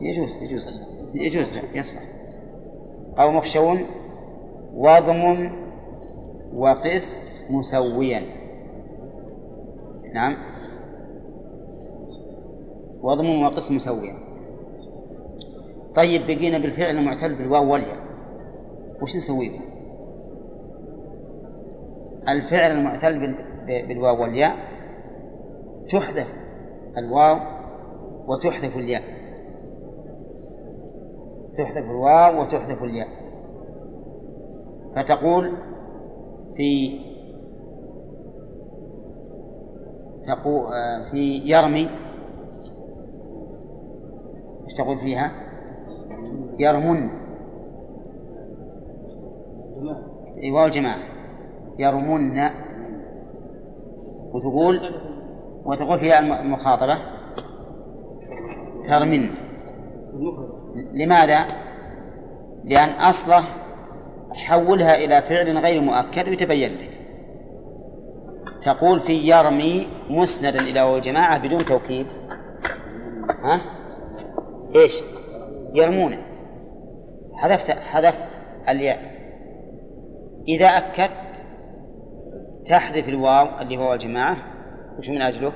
يجوز 0.00 0.42
يجوز 0.42 0.70
يجوز 1.14 1.52
لا 1.52 1.62
يصلح. 1.74 2.02
قوم 3.18 3.40
خشون 3.40 3.78
واضمم 4.74 5.52
وقس 6.54 7.28
مسويا. 7.50 8.22
نعم. 10.14 10.51
واضمم 13.02 13.42
وقس 13.42 13.70
مسويا 13.70 14.14
طيب 15.96 16.22
بقينا 16.26 16.58
بالفعل 16.58 16.96
المعتل 16.96 17.34
بالواو 17.34 17.72
والياء. 17.72 17.96
وش 19.02 19.16
نسوي 19.16 19.48
به؟ 19.48 19.60
الفعل 22.32 22.70
المعتل 22.70 23.34
بالواو 23.66 24.22
والياء 24.22 24.56
تحذف 25.90 26.28
الواو 26.98 27.38
وتحذف 28.26 28.76
الياء. 28.76 29.02
تحذف 31.58 31.90
الواو 31.90 32.42
وتحذف 32.42 32.82
الياء. 32.82 33.08
فتقول 34.96 35.52
في 36.56 37.00
تقول 40.26 40.66
في 41.10 41.42
يرمي 41.44 41.88
إيش 44.72 44.78
تقول 44.78 44.98
فيها؟ 44.98 45.32
يرمن 46.58 47.10
واو 50.52 50.66
الجماعة 50.66 50.96
يرمن 51.78 52.50
وتقول؟ 54.32 54.80
وتقول 55.64 55.98
فيها 55.98 56.18
المخاطبة. 56.42 56.98
ترمن. 58.84 59.30
لماذا؟ 60.92 61.46
لأن 62.64 62.88
أصله 62.88 63.44
حولها 64.32 64.94
إلى 64.94 65.22
فعل 65.22 65.58
غير 65.58 65.80
مؤكد 65.80 66.28
ويتبين 66.28 66.72
لك. 66.72 66.90
تقول 68.62 69.00
في 69.00 69.12
يرمي 69.12 69.86
مسندا 70.10 70.60
إلى 70.60 70.96
الجماعة 70.96 71.38
بدون 71.38 71.64
توكيد. 71.64 72.06
ها؟ 73.42 73.81
إيش؟ 74.74 75.02
يرمونه. 75.74 76.18
حذفت 77.34 77.70
حذفت 77.70 78.42
الياء. 78.68 78.98
إذا 80.48 80.66
أكدت 80.66 81.44
تحذف 82.66 83.08
الواو 83.08 83.60
اللي 83.60 83.76
هو 83.76 83.94
الجماعة. 83.94 84.36
وش 84.98 85.10
من 85.10 85.22
أجله؟ 85.22 85.52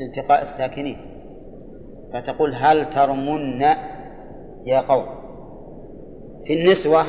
التقاء 0.00 0.42
الساكنين. 0.42 0.96
فتقول 2.12 2.54
هل 2.54 2.90
ترمن 2.90 3.60
يا 4.66 4.80
قوم؟ 4.80 5.06
في 6.46 6.54
النسوة 6.54 7.04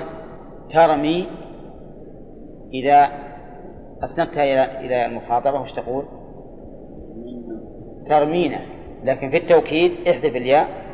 ترمي 0.70 1.28
إذا 2.74 3.10
أسندتها 4.04 4.44
إلى 4.44 4.86
إلى 4.86 5.06
المخاطبة. 5.06 5.62
وش 5.62 5.72
تقول؟ 5.72 6.06
ترمينا. 8.08 8.81
لكن 9.04 9.30
في 9.30 9.38
التوكيد 9.38 10.08
احذف 10.08 10.36
الياء 10.36 10.92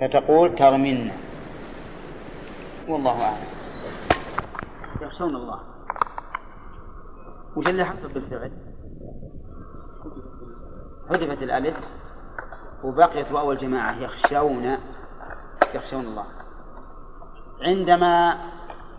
فتقول 0.00 0.54
ترمين 0.54 1.10
والله 2.88 3.22
أعلم. 3.24 3.46
يخشون 5.02 5.36
الله. 5.36 5.60
وش 7.56 7.68
اللي 7.68 7.84
حصل 7.84 8.08
بالفعل؟ 8.08 8.52
حذفت 11.10 11.42
الألف 11.42 11.76
وبقيت 12.84 13.32
واو 13.32 13.52
الجماعة 13.52 13.98
يخشون 13.98 14.76
يخشون 15.74 16.04
الله. 16.04 16.26
عندما 17.62 18.38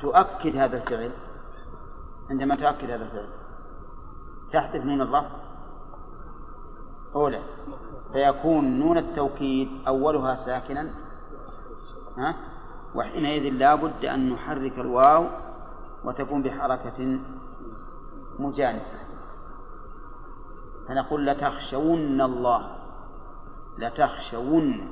تؤكد 0.02 0.56
هذا 0.56 0.78
الفعل 0.78 1.12
عندما 2.30 2.56
تؤكد 2.56 2.92
هذا 2.92 3.04
الفعل 3.04 3.30
تحذف 4.54 4.86
نون 4.86 5.02
الرفع 5.02 5.30
أولى 7.16 7.42
فيكون 8.14 8.80
نون 8.80 8.98
التوكيد 8.98 9.70
أولها 9.88 10.36
ساكنا 10.46 10.90
ها؟ 12.18 12.36
وحينئذ 12.96 13.54
لا 13.54 13.76
بد 13.76 14.06
أن 14.06 14.30
نحرك 14.30 14.80
الواو 14.80 15.26
وتكون 16.04 16.42
بحركة 16.42 17.20
مجانسة 18.40 19.00
فنقول 20.88 21.28
لتخشون 21.28 22.22
الله 22.22 22.76
لتخشون 23.78 24.90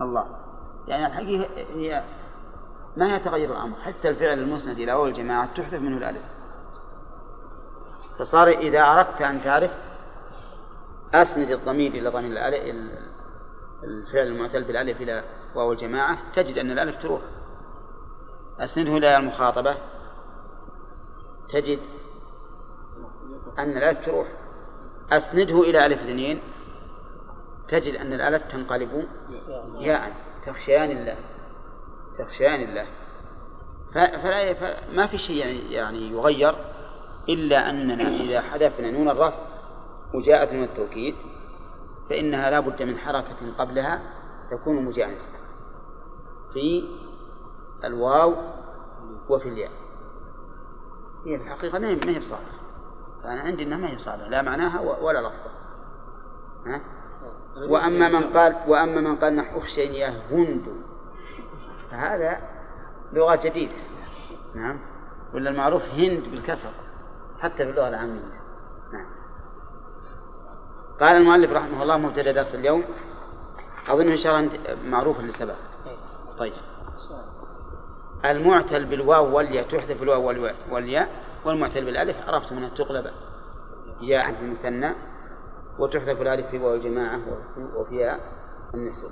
الله. 0.00 0.26
يعني 0.88 1.06
الحقيقة 1.06 1.48
هي 1.74 2.04
ما 2.96 3.16
يتغير 3.16 3.50
الأمر. 3.50 3.76
حتى 3.76 4.08
الفعل 4.08 4.38
المسند 4.38 4.78
إلى 4.78 4.92
أول 4.92 5.08
الجماعة 5.08 5.54
تحذف 5.54 5.80
منه 5.80 5.96
الألف. 5.96 6.22
فصار 8.18 8.48
إذا 8.48 8.80
أردت 8.80 9.22
أن 9.22 9.42
تعرف 9.42 9.70
أسند 11.14 11.50
الضمير 11.50 11.92
إلى 11.92 12.08
ضمير 12.08 12.30
الفعل 13.84 14.26
المعتل 14.26 14.64
بالألف 14.64 15.00
إلى 15.00 15.24
واو 15.54 15.72
الجماعة 15.72 16.32
تجد 16.32 16.58
أن 16.58 16.70
الألف 16.70 17.02
تروح. 17.02 17.22
أسنده 18.58 18.96
إلى 18.96 19.16
المخاطبة. 19.16 19.76
تجد 21.52 21.78
أن 23.58 23.70
الألف 23.70 24.06
تروح. 24.06 24.28
أسنده 25.12 25.60
إلى 25.60 25.86
ألف 25.86 26.02
اثنين. 26.02 26.42
تجد 27.68 27.94
أن 27.94 28.12
الألف 28.12 28.42
تنقلب. 28.52 29.08
ياء 29.78 30.12
تخشيان 30.46 30.90
الله. 30.90 31.16
تخشيان 32.18 32.62
الله. 32.68 32.86
فلا 33.94 34.54
ما 34.92 35.06
في 35.06 35.18
شيء 35.18 35.36
يعني, 35.36 35.72
يعني 35.72 36.10
يغير 36.10 36.54
إلا 37.28 37.70
أننا 37.70 38.08
إذا 38.08 38.40
حذفنا 38.40 38.90
نون 38.90 39.10
الرفع 39.10 39.51
وجاءت 40.14 40.52
من 40.52 40.62
التوكيد 40.62 41.14
فإنها 42.10 42.50
لا 42.50 42.60
بد 42.60 42.82
من 42.82 42.98
حركة 42.98 43.56
قبلها 43.58 44.02
تكون 44.50 44.84
مجانسة 44.84 45.26
في 46.52 46.88
الواو 47.84 48.34
وفي 49.28 49.48
الياء. 49.48 49.70
هي 51.26 51.34
الحقيقة 51.34 51.78
ما 51.78 51.88
هي 51.88 52.18
بصالحة 52.18 52.62
فأنا 53.22 53.40
عندي 53.40 53.62
أنها 53.62 53.78
ما 53.78 53.90
هي 53.90 53.96
بصالحة 53.96 54.28
لا 54.28 54.42
معناها 54.42 54.80
ولا 54.80 55.18
لفظة 55.18 55.50
ها؟ 56.66 56.80
وأما 57.68 58.08
من 58.08 58.32
قال 58.32 58.56
وأما 58.68 59.00
من 59.00 59.16
قال 59.16 59.36
نحو 59.36 59.58
أخشين 59.58 60.14
هند 60.30 60.62
فهذا 61.90 62.40
لغة 63.12 63.40
جديدة. 63.44 63.74
نعم؟ 64.54 64.80
ولا 65.34 65.50
المعروف 65.50 65.82
هند 65.82 66.22
بالكسر 66.30 66.72
حتى 67.40 67.64
في 67.64 67.70
اللغة 67.70 67.88
العامية. 67.88 68.41
قال 71.00 71.16
المؤلف 71.16 71.52
رحمه 71.52 71.82
الله 71.82 71.96
مبتدأ 71.96 72.32
درس 72.32 72.54
اليوم. 72.54 72.84
أظن 73.88 74.08
إن 74.08 74.16
شاء 74.16 74.40
الله 74.40 74.50
معروف 74.84 75.16
سبق 75.30 75.54
طيب. 76.38 76.52
المعتل 78.24 78.84
بالواو 78.84 79.36
والياء 79.36 79.68
تحذف 79.68 80.02
الواو 80.02 80.26
والياء 80.70 81.08
والمعتل 81.44 81.84
بالألف. 81.84 82.28
عرفت 82.28 82.52
منها 82.52 82.68
تقلب 82.68 83.06
ياء 84.00 84.32
في 84.32 84.40
المثنى. 84.40 84.94
وتحذف 85.78 86.20
الألف 86.20 86.46
في 86.46 86.58
واو 86.58 86.74
الجماعه 86.74 87.20
وفيها 87.76 88.20
النسوة 88.74 89.10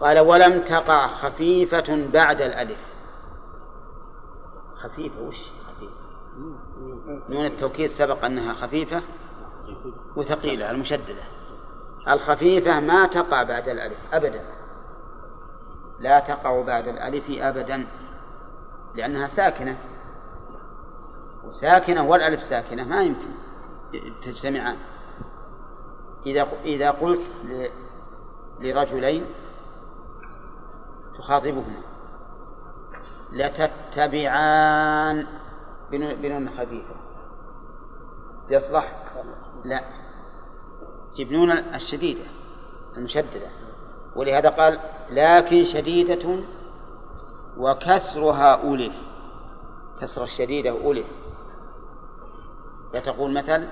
قال 0.00 0.18
ولم 0.18 0.60
تقع 0.60 1.06
خفيفة 1.06 2.10
بعد 2.12 2.40
الألف. 2.40 2.78
خفيفة؟ 4.82 5.22
وش 5.22 5.36
خفيفة؟ 5.66 5.94
نون 7.28 7.46
التوكيد 7.46 7.90
سبق 7.90 8.24
أنها 8.24 8.52
خفيفة. 8.52 9.02
وثقيلة 10.16 10.70
المشددة. 10.70 11.22
الخفيفة 12.08 12.80
ما 12.80 13.06
تقع 13.06 13.42
بعد 13.42 13.68
الألف 13.68 13.98
أبدا. 14.12 14.40
لا 16.00 16.20
تقع 16.20 16.62
بعد 16.62 16.88
الألف 16.88 17.24
أبدا 17.30 17.86
لأنها 18.94 19.26
ساكنة. 19.26 19.78
وساكنة 21.44 22.08
والألف 22.08 22.42
ساكنة 22.42 22.84
ما 22.84 23.02
يمكن 23.02 23.34
تجتمعان 24.22 24.76
إذا 26.26 26.48
إذا 26.64 26.90
قلت 26.90 27.22
لرجلين 28.60 29.26
تخاطبهما. 31.18 31.80
لتتبعان 33.32 35.26
بنون 35.90 36.50
خفيفة. 36.50 36.94
يصلح؟ 38.50 39.04
لا. 39.64 39.80
جبنون 41.16 41.50
الشديدة 41.50 42.24
المشددة. 42.96 43.48
ولهذا 44.16 44.48
قال 44.48 44.78
لكن 45.10 45.64
شديدة 45.64 46.38
وكسرها 47.56 48.74
ألف 48.74 48.94
كسر 50.00 50.24
الشديدة 50.24 50.90
ألف 50.90 51.06
فتقول 52.92 53.32
مثل 53.32 53.68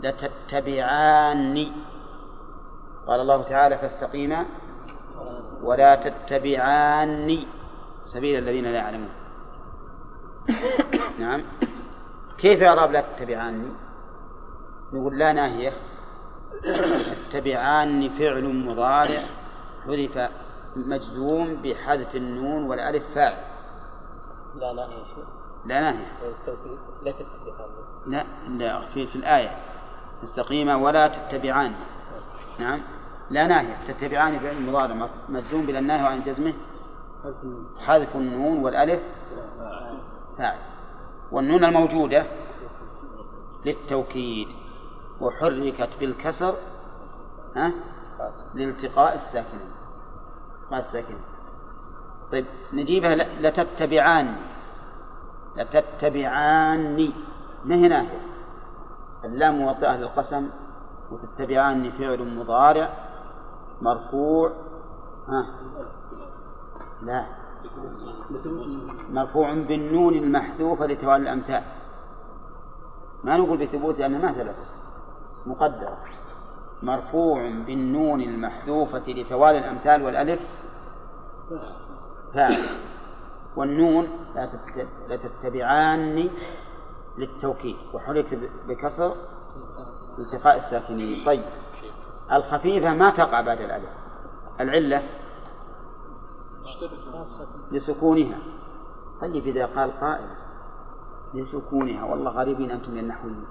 لتتبعاني. 0.00 1.72
قال 3.06 3.20
الله 3.20 3.42
تعالى 3.42 3.78
فاستقيما 3.78 4.46
ولا 5.62 5.94
تتبعاني. 5.94 7.46
سبيل 8.06 8.38
الذين 8.38 8.64
لا 8.64 8.70
يعلمون. 8.70 9.10
نعم. 11.18 11.42
كيف 12.38 12.62
إعراب 12.62 12.92
لا 12.92 13.00
تتبعاني؟ 13.00 13.87
نقول 14.92 15.18
لا 15.18 15.32
ناهية. 15.32 15.72
تتبعان 17.30 18.08
فعل 18.08 18.44
مضارع 18.54 19.22
حذف 19.86 20.30
مجزوم 20.76 21.62
بحذف 21.62 22.16
النون 22.16 22.64
والألف 22.64 23.04
فاعل. 23.14 23.36
لا 24.54 24.72
ناهية؟ 24.72 25.04
لا 25.66 25.80
ناهية. 25.80 26.12
لا 27.02 27.12
تتبعان. 27.12 27.70
لا 28.06 28.24
لا 28.48 28.80
في, 28.94 29.06
في 29.06 29.16
الآية. 29.16 29.50
استقيما 30.24 30.76
ولا 30.76 31.08
تتبعان. 31.08 31.74
نعم. 32.58 32.80
لا 33.30 33.46
ناهية. 33.46 33.76
تتبعان 33.88 34.38
فعل 34.38 34.62
مضارع. 34.62 35.08
مجزوم 35.28 35.66
بلا 35.66 35.78
الناهية 35.78 36.04
وعن 36.04 36.22
جزمه. 36.22 36.54
حذف 37.78 38.16
النون 38.16 38.64
والألف 38.64 39.00
فاعل. 40.38 40.58
والنون 41.32 41.64
الموجودة 41.64 42.26
للتوكيد. 43.66 44.48
وحركت 45.20 45.90
بالكسر 46.00 46.54
ها؟ 47.56 47.72
لالتقاء 48.54 49.14
الساكنين 49.14 49.70
التقاء 50.62 50.80
الساكنين 50.80 51.20
طيب 52.32 52.46
نجيبها 52.72 53.14
لتتبعان 53.14 54.36
لتتبعاني. 55.58 57.12
ما 57.64 57.74
هنا؟ 57.74 58.06
اللام 59.24 59.58
موطئة 59.58 59.96
للقسم 59.96 60.50
وتتبعان 61.10 61.90
فعل 61.90 62.36
مضارع 62.38 62.90
مرفوع. 63.82 64.52
ها؟ 65.28 65.46
لا. 67.02 67.26
مرفوع 69.10 69.54
بالنون 69.54 70.14
المحذوفة 70.14 70.86
لتوالي 70.86 71.22
الأمثال. 71.22 71.62
ما 73.24 73.36
نقول 73.36 73.66
بثبوت 73.66 73.98
لأنه 73.98 74.18
ما 74.18 74.32
ثبت. 74.32 74.56
مقدرة 75.48 75.98
مرفوع 76.82 77.50
بالنون 77.66 78.20
المحذوفة 78.20 79.04
لتوالي 79.08 79.58
الأمثال 79.58 80.02
والألف. 80.02 80.40
فاعل. 82.34 82.68
والنون 83.56 84.08
لا 85.08 85.16
تتبعان 85.16 86.30
للتوكيد. 87.18 87.76
وحرك 87.94 88.50
بكسر 88.68 89.16
التقاء 90.18 90.56
الساكنين. 90.56 91.26
طيب. 91.26 91.44
الخفيفة 92.32 92.94
ما 92.94 93.10
تقع 93.10 93.40
بعد 93.40 93.60
الألف. 93.60 93.90
العلة 94.60 95.02
لسكونها. 97.72 98.38
طيب 99.20 99.46
إذا 99.46 99.66
قال 99.66 100.00
قائل 100.00 100.28
لسكونها. 101.34 102.04
والله 102.04 102.30
غريبين 102.30 102.70
أنتم 102.70 102.92
من 102.92 102.98
النحويين. 102.98 103.44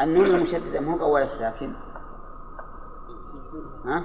النون 0.00 0.26
المشددة 0.26 0.80
مو 0.80 0.98
بأول 0.98 1.22
الساكن. 1.22 1.72
ها؟ 3.84 4.04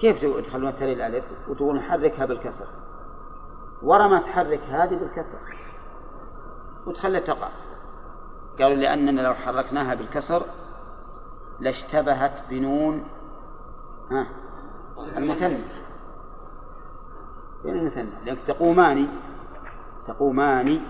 كيف 0.00 0.46
تخلون 0.46 0.68
التالي 0.68 0.92
الألف 0.92 1.24
وتقولون 1.48 1.80
حركها 1.80 2.26
بالكسر؟ 2.26 2.66
ورا 3.82 4.08
ما 4.08 4.20
تحرك 4.20 4.60
هذه 4.60 4.98
بالكسر. 4.98 5.38
وتخلي 6.86 7.20
تقع. 7.20 7.48
قالوا 8.58 8.76
لأننا 8.76 9.20
لو 9.20 9.34
حركناها 9.34 9.94
بالكسر 9.94 10.42
لاشتبهت 11.60 12.32
بنون 12.50 13.04
ها؟ 14.10 14.26
المثنى 15.16 15.64
بين 17.64 17.76
المثنى 17.76 18.10
لأنك 18.24 18.38
تقومان 18.46 19.08
تقومان 20.06 20.80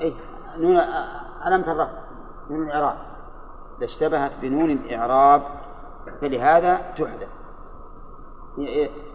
أي 0.00 0.14
نون 0.56 0.76
علامة 1.42 1.72
الرفع 1.72 1.98
نون 2.50 2.62
الإعراب. 2.62 2.96
لاشتبهت 3.80 4.32
بنون 4.42 4.70
الإعراب 4.70 5.42
فلهذا 6.20 6.76
تحدث 6.76 7.28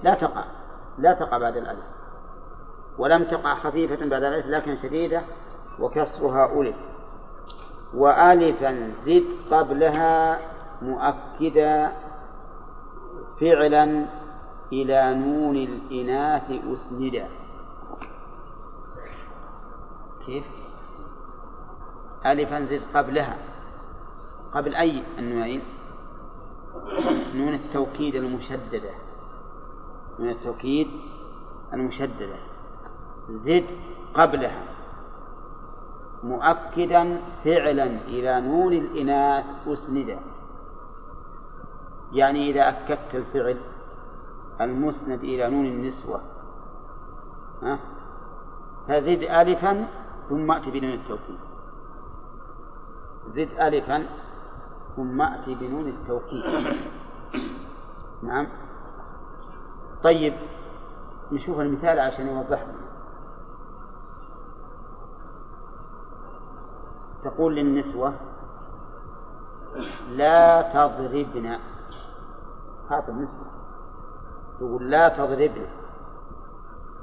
لا 0.03 0.13
تقع. 0.13 0.43
لا 0.97 1.13
تقع 1.13 1.37
بعد 1.37 1.57
الألف. 1.57 1.85
ولم 2.97 3.23
تقع 3.23 3.55
خفيفة 3.55 4.09
بعد 4.09 4.23
الألف 4.23 4.45
لكن 4.45 4.77
شديدة 4.77 5.21
وكسرها 5.79 6.61
ألف. 6.61 6.75
وألفا 7.93 8.91
زد 9.05 9.25
قبلها 9.51 10.39
مؤكدا 10.81 11.91
فعلا 13.39 14.05
إلى 14.73 15.13
نون 15.13 15.55
الإناث 15.55 16.51
أسندا 16.51 17.27
كيف؟ 20.25 20.56
ألفا 22.25 22.65
زد 22.65 22.81
قبلها. 22.93 23.37
قبل 24.53 24.75
أي 24.75 25.03
النوعين؟ 25.19 25.61
نون 27.35 27.53
التوكيد 27.53 28.15
المشددة. 28.15 28.91
نون 30.19 30.29
التوكيد 30.29 30.87
المشددة. 31.73 32.37
زد 33.29 33.65
قبلها. 34.13 34.63
مؤكدا 36.23 37.21
فعلا 37.43 37.85
إلى 37.85 38.41
نون 38.41 38.73
الإناث 38.73 39.45
أسندا 39.67 40.19
يعني 42.13 42.51
إذا 42.51 42.69
أكدت 42.69 43.15
الفعل 43.15 43.57
المسند 44.61 45.19
إلى 45.23 45.49
نون 45.49 45.65
النسوة. 45.65 46.21
ها؟ 47.63 47.79
فزد 48.87 49.21
ألفا 49.23 49.87
ثم 50.29 50.51
أتي 50.51 50.71
بنون 50.71 50.93
التوكيد. 50.93 51.46
زد 53.35 53.49
ألفا 53.59 54.05
ثم 54.95 55.21
أتي 55.21 55.55
بنون 55.55 55.87
التوكيد 55.87 56.43
نعم. 58.23 58.47
طيب 60.03 60.33
نشوف 61.31 61.59
المثال 61.59 61.99
عشان 61.99 62.27
يوضح 62.27 62.63
لنا. 62.63 62.87
تقول 67.23 67.55
للنسوة 67.55 68.13
لا 70.09 70.61
تضربن 70.61 71.57
هذا 72.89 73.07
النسوة. 73.09 73.47
تقول 74.59 74.89
لا 74.91 75.09
تضربن 75.09 75.65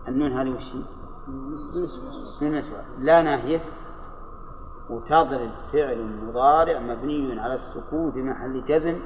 النون 0.09 0.33
هذه 0.33 0.51
وش 0.51 0.75
نون 2.43 2.59
نسوة. 2.59 2.85
لا 2.99 3.23
ناهية. 3.23 3.61
وتضرب 4.91 5.51
فعل 5.73 6.07
مضارع 6.07 6.79
مبني 6.79 7.41
على 7.41 7.55
السكون 7.55 8.13
في 8.13 8.23
محل 8.23 8.65
جزم 8.65 9.01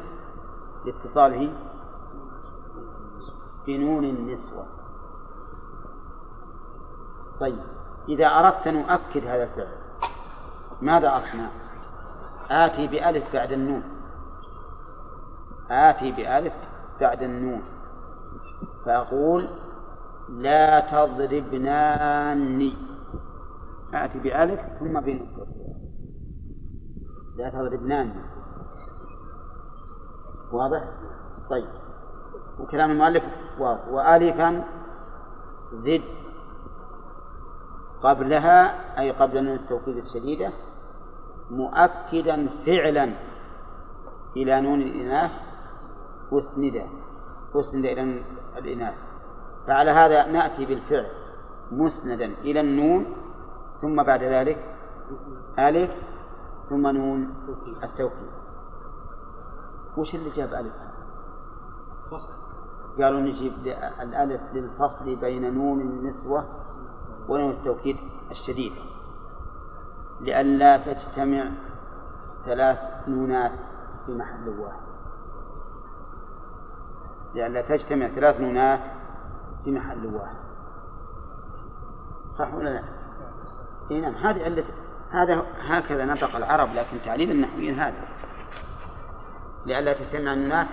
لاتصاله 0.84 1.52
بنون 3.66 4.04
النسوة. 4.04 4.66
طيب 7.40 7.58
إذا 8.08 8.26
أردت 8.26 8.68
نؤكد 8.68 9.26
هذا 9.26 9.42
الفعل 9.42 9.78
ماذا 10.82 11.16
أصنع؟ 11.16 11.48
آتي 12.50 12.86
بألف 12.86 13.32
بعد 13.32 13.52
النون. 13.52 13.82
آتي 15.70 16.12
بألف 16.12 16.54
بعد 17.00 17.22
النون. 17.22 17.62
فأقول 18.84 19.48
لا 20.28 20.80
تضربناني. 20.80 22.76
آتي 23.94 24.18
بألف 24.18 24.60
ثم 24.78 25.00
بنون. 25.00 25.28
لا 27.38 27.50
تضربناني 27.50 28.12
واضح؟ 30.52 30.84
طيب. 31.50 31.68
وكلام 32.60 32.90
المؤلف 32.90 33.24
واضح 33.58 33.88
وألفا 33.88 34.64
زد 35.72 36.02
قبلها 38.02 38.58
أي 39.00 39.10
قبل 39.10 39.44
نون 39.44 39.54
التوكيد 39.56 39.96
الشديدة 39.96 40.52
مؤكدا 41.50 42.48
فعلا 42.66 43.12
إلى 44.36 44.60
نون 44.60 44.82
الإناث 44.82 45.30
أسند 46.32 46.86
أسند 47.54 47.84
إلى 47.84 48.22
الإناث. 48.58 48.94
فعلى 49.66 49.90
هذا 49.90 50.26
نأتي 50.26 50.66
بالفعل 50.66 51.06
مسندا 51.72 52.24
إلى 52.24 52.60
النون 52.60 53.06
ثم 53.82 54.02
بعد 54.02 54.22
ذلك 54.22 54.58
ألف 55.58 55.90
ثم 56.68 56.86
نون 56.86 57.34
التوكيد 57.82 58.28
وش 59.96 60.14
اللي 60.14 60.30
جاب 60.30 60.54
ألف؟ 60.54 60.74
قالوا 63.00 63.20
نجيب 63.20 63.52
الألف 64.00 64.40
للفصل 64.52 65.16
بين 65.16 65.54
نون 65.54 65.80
النسوة 65.80 66.46
ونون 67.28 67.50
التوكيد 67.50 67.96
الشديد. 68.30 68.72
لئلا 70.20 70.76
تجتمع 70.76 71.50
ثلاث 72.44 72.78
نونات 73.08 73.52
في 74.06 74.14
محل 74.14 74.48
واحد. 74.48 74.88
لئلا 77.34 77.62
تجتمع 77.62 78.08
ثلاث 78.08 78.40
نونات 78.40 78.80
في 79.64 79.70
محل 79.72 80.14
واحد. 80.14 80.36
صح 82.38 82.54
ولا 82.54 82.68
لا؟ 82.68 82.82
اي 83.90 84.00
نعم 84.00 84.14
هذه 84.14 84.44
علة 84.44 84.64
هذا 85.10 85.46
هكذا 85.58 86.04
نطق 86.04 86.36
العرب 86.36 86.74
لكن 86.74 87.02
تعليم 87.04 87.30
النحويين 87.30 87.80
هذا. 87.80 88.08
لئلا 89.66 89.92
تجتمع 89.92 90.32
النونات 90.32 90.68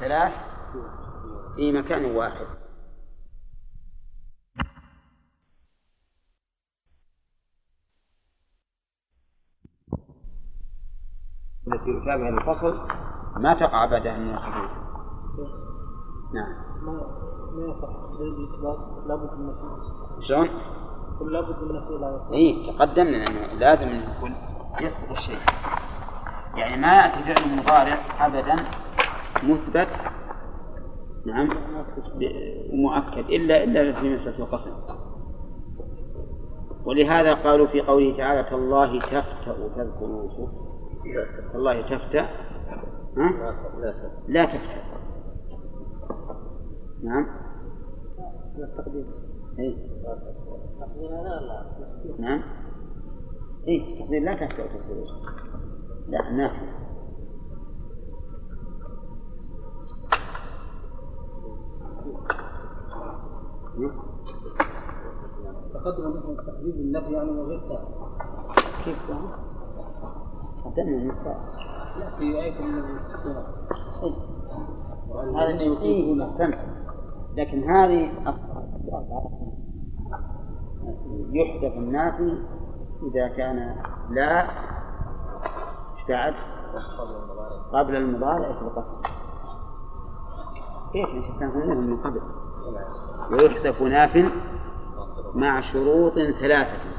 ثلاث 0.00 0.32
في 1.56 1.72
مكان 1.72 2.04
واحد. 2.04 2.46
التي 11.66 11.90
يتابع 11.90 12.28
الفصل 12.28 12.88
ما 13.36 13.54
تقع 13.54 13.86
بعدها 13.86 14.18
من 14.18 14.34
الحدود. 14.34 14.70
نعم. 16.34 16.64
ما 16.84 16.92
ما 17.54 17.66
يصح 17.66 18.04
لابد 19.06 19.38
من 19.38 19.54
شلون؟ 20.28 20.48
لابد 21.20 21.62
من 21.62 21.70
النفي 21.70 21.92
لا 22.00 22.16
يصح 22.16 22.30
اي 22.32 22.72
تقدمنا 22.72 23.16
إنه 23.16 23.58
لازم 23.58 23.88
إنه 23.88 24.16
يكون 24.16 24.34
يسقط 24.80 25.10
الشيء. 25.10 25.38
يعني 26.56 26.76
ما 26.76 26.96
يأتي 26.96 27.34
فعل 27.34 27.58
مضارع 27.58 27.98
ابدا 28.20 28.54
مثبت 29.42 29.88
نعم 31.26 31.48
ومؤكد 32.72 33.30
الا 33.30 33.64
إلا 33.64 34.00
في 34.00 34.14
مسألة 34.14 34.38
القسم. 34.38 34.70
ولهذا 36.84 37.34
قالوا 37.34 37.66
في 37.66 37.80
قوله 37.80 38.16
تعالى 38.16 38.50
تالله 38.50 39.00
تفتأ 39.00 39.68
تذكر 39.76 40.02
يوسف 40.02 40.52
تالله 41.52 41.82
تفتأ 41.82 42.28
ها؟ 43.16 43.54
لا 44.28 44.44
تفتأ. 44.44 44.84
نعم. 47.02 47.26
التقديم 48.58 49.23
اي 49.58 49.76
ولا 50.96 51.64
نعم. 52.18 52.42
اي 53.68 53.98
تقدير 53.98 54.22
لا 54.22 54.34
تذكر 54.34 54.68
يوسف 54.90 55.28
لا 56.08 56.30
نافع 56.30 56.84
تقدم 65.74 66.10
مثلا 66.10 66.36
تقديم 66.46 66.70
النفي 66.70 67.12
يعني 67.12 67.30
وغير 67.30 67.60
سابق 67.60 68.08
كيف 68.84 69.08
يعني؟ 69.08 69.28
قدمنا 70.64 70.96
النساء 70.96 71.64
لا 71.98 72.10
في 72.18 72.42
آية 72.42 72.62
من 72.62 72.98
السورة. 73.14 73.64
هذا 75.36 75.50
اللي 75.50 75.66
يقيمه 75.66 76.30
أحسنت 76.30 76.58
لكن 77.36 77.70
يحذف 81.32 81.72
النافي 81.78 82.38
إذا 83.02 83.28
كان 83.28 83.76
لا 84.10 84.46
بعد؟ 86.08 86.34
قبل 87.72 87.96
المضارع 87.96 88.52
في 88.52 88.62
القسم 88.62 89.02
كيف 90.92 91.08
هنا 91.42 91.74
من 91.74 91.96
قبل 91.96 92.20
ويحذف 93.32 93.82
ناف 93.82 94.32
مع 95.34 95.60
شروط 95.60 96.14
ثلاثة 96.14 96.94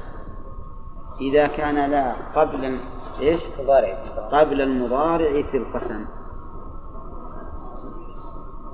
إذا 1.21 1.47
كان 1.47 1.91
لا 1.91 2.13
قبل؟ 2.35 2.79
مضارع 3.59 3.97
قبل 4.31 4.61
المضارع 4.61 5.41
في 5.41 5.57
القسم 5.57 6.05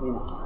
هنا. 0.02 0.41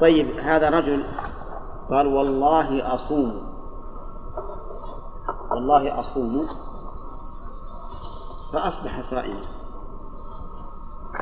طيب 0.00 0.38
هذا 0.38 0.70
رجل 0.70 1.04
قال 1.90 2.06
والله 2.06 2.94
أصوم. 2.94 3.50
والله 5.50 6.00
أصوم. 6.00 6.46
فأصبح 8.52 9.00
صائما 9.00 9.40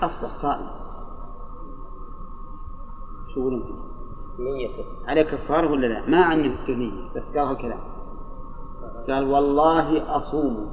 أصبح 0.03 0.43
صائما 0.43 0.71
شو 3.35 3.41
يقولون؟ 3.41 3.89
نيته 4.39 4.85
عليه 5.07 5.23
كفارة 5.23 5.73
ولا 5.73 5.87
لا؟ 5.87 6.11
ما 6.11 6.25
عنه 6.25 6.69
النية 6.69 7.11
بس 7.17 7.23
قال 7.23 7.39
هالكلام. 7.39 7.81
قال 9.09 9.31
والله 9.31 10.17
أصوم. 10.17 10.71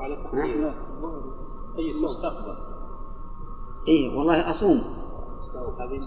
على؟ 0.00 0.74
أي 1.78 1.92
مستقبل 2.04 2.56
إيه 3.88 4.18
والله 4.18 4.50
أصوم. 4.50 5.01
هذه 5.62 6.00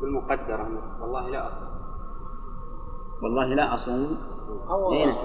بالمقدرة. 0.00 0.68
والله 1.00 1.30
لا 1.30 1.46
أصل. 1.46 1.76
والله 3.22 3.54
لا 3.54 3.74
أصوم 3.74 4.18
إيه 4.92 5.06
نعم. 5.06 5.16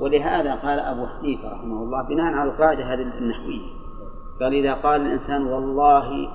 ولهذا 0.00 0.54
قال 0.54 0.78
أبو 0.78 1.06
حنيفة 1.06 1.52
رحمه 1.52 1.82
الله 1.82 2.02
بناء 2.08 2.34
على 2.34 2.50
القاعدة 2.50 2.84
هذه 2.84 3.18
النحوية 3.18 3.80
قال 4.40 4.54
إذا 4.54 4.74
قال 4.74 5.00
الإنسان 5.00 5.46
والله 5.46 6.28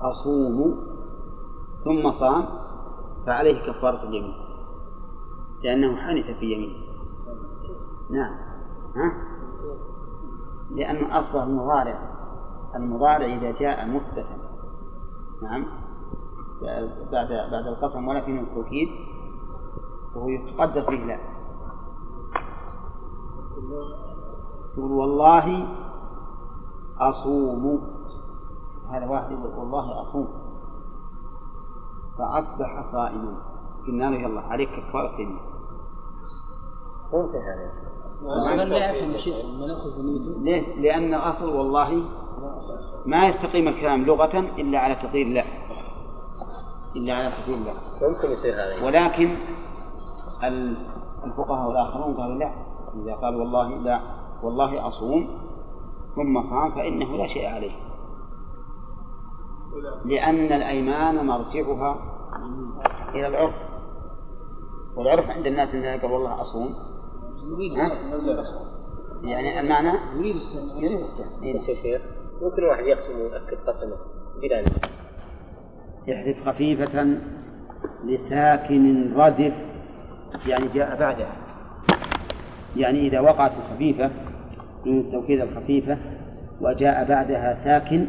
أصوم 0.00 0.76
ثم 1.84 2.10
صام 2.10 2.44
فعليه 3.26 3.72
كفارة 3.72 4.02
اليمين 4.08 4.34
لأنه 5.62 5.96
حنث 5.96 6.38
في 6.38 6.52
يمينه 6.52 6.84
نعم. 8.10 8.32
ها؟ 8.96 9.12
لأنه 10.70 11.18
أصبح 11.18 11.42
المضارع 11.42 11.98
المضارع 12.76 13.26
إذا 13.26 13.50
جاء 13.50 13.88
مثبتا 13.88 14.43
نعم. 15.44 15.66
بعد 17.12 17.28
بعد 17.52 17.66
القسم 17.66 18.20
فيه 18.20 18.40
التوكيد. 18.40 18.88
وهو 20.16 20.28
يتقدر 20.28 20.82
فيه 20.82 21.04
لا. 21.04 21.18
يقول 24.76 24.92
والله 24.92 25.68
أصوم. 26.98 27.80
هذا 28.90 29.06
واحد 29.06 29.32
يقول 29.32 29.58
والله 29.58 30.02
أصوم. 30.02 30.28
فأصبح 32.18 32.82
صائما. 32.92 33.36
قلنا 33.86 34.04
له 34.04 34.16
يلا 34.16 34.40
عليك 34.40 34.68
كفارة 34.68 35.20
يمين 35.20 35.40
ممكن 37.12 37.38
هذا 37.38 37.93
ومن 38.22 38.56
لا 38.56 38.90
يفهم 38.92 39.18
شيء 39.18 39.46
ما 39.46 39.66
ناخذ 39.66 40.02
نيته 40.02 40.40
ليه؟ 40.42 40.76
لأن 40.80 41.14
أصل 41.14 41.56
والله 41.56 42.02
ما 43.06 43.26
يستقيم 43.28 43.68
الكلام 43.68 44.04
لغة 44.04 44.38
إلا 44.38 44.78
على 44.78 44.94
تقدير 44.94 45.26
لا 45.28 45.44
إلا 46.96 47.14
على 47.14 47.30
تقدير 47.30 47.56
لا 47.58 48.08
ممكن 48.08 48.30
يصير 48.32 48.54
هذا. 48.54 48.84
ولكن 48.86 49.36
ال- 50.44 50.76
الفقهاء 51.24 51.70
الآخرون 51.70 52.14
قالوا 52.16 52.34
لا. 52.38 52.52
إذا 53.04 53.14
قال 53.14 53.36
والله 53.36 53.68
لا 53.68 54.00
والله 54.42 54.88
أصوم 54.88 55.28
ثم 56.16 56.42
صام 56.50 56.70
فإنه 56.70 57.16
لا 57.16 57.26
شيء 57.26 57.46
عليه. 57.46 57.72
لأن 60.04 60.52
الأيمان 60.52 61.26
مرجعها 61.26 61.96
إلى 63.14 63.26
العرف. 63.26 63.54
والعرف 64.96 65.30
عند 65.30 65.46
الناس 65.46 65.74
أن 65.74 66.00
قال 66.00 66.12
والله 66.12 66.40
أصوم؟ 66.40 66.68
يعني 69.24 69.60
المعنى؟ 69.60 69.98
يريد 70.16 70.36
السن 70.36 70.84
يريد 70.84 70.98
السن 71.00 71.44
إيه. 71.44 71.56
يا 71.56 71.82
شيخ 71.82 72.02
ممكن 72.42 72.64
واحد 72.64 72.84
يقسم 72.84 73.20
ويؤكد 73.20 73.56
قسمه 73.66 73.96
بلا 74.42 74.60
نية 74.60 75.04
يحذف 76.06 76.48
خفيفة 76.48 77.18
لساكن 78.04 79.14
ردف 79.14 79.54
يعني 80.46 80.68
جاء 80.68 80.98
بعدها 81.00 81.32
يعني 82.76 83.06
إذا 83.06 83.20
وقعت 83.20 83.52
الخفيفة 83.58 84.10
من 84.86 85.00
التوكيد 85.00 85.40
الخفيفة 85.40 85.98
وجاء 86.60 87.08
بعدها 87.08 87.54
ساكن 87.64 88.06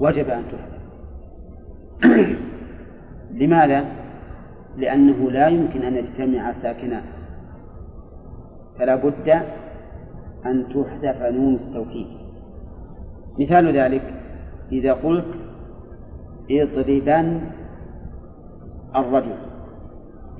وجب 0.00 0.30
أن 0.30 0.44
تحذف. 0.52 0.80
لماذا؟ 3.40 3.84
لأنه 4.76 5.30
لا 5.30 5.48
يمكن 5.48 5.82
أن 5.82 5.96
يجتمع 5.96 6.52
ساكنان. 6.52 7.02
فلا 8.80 8.94
بد 8.96 9.28
أن 10.46 10.66
تحذف 10.68 11.22
نون 11.22 11.54
التوكيد 11.54 12.06
مثال 13.38 13.76
ذلك 13.76 14.14
إذا 14.72 14.92
قلت 14.92 15.34
اضربن 16.50 17.40
الرجل 18.96 19.36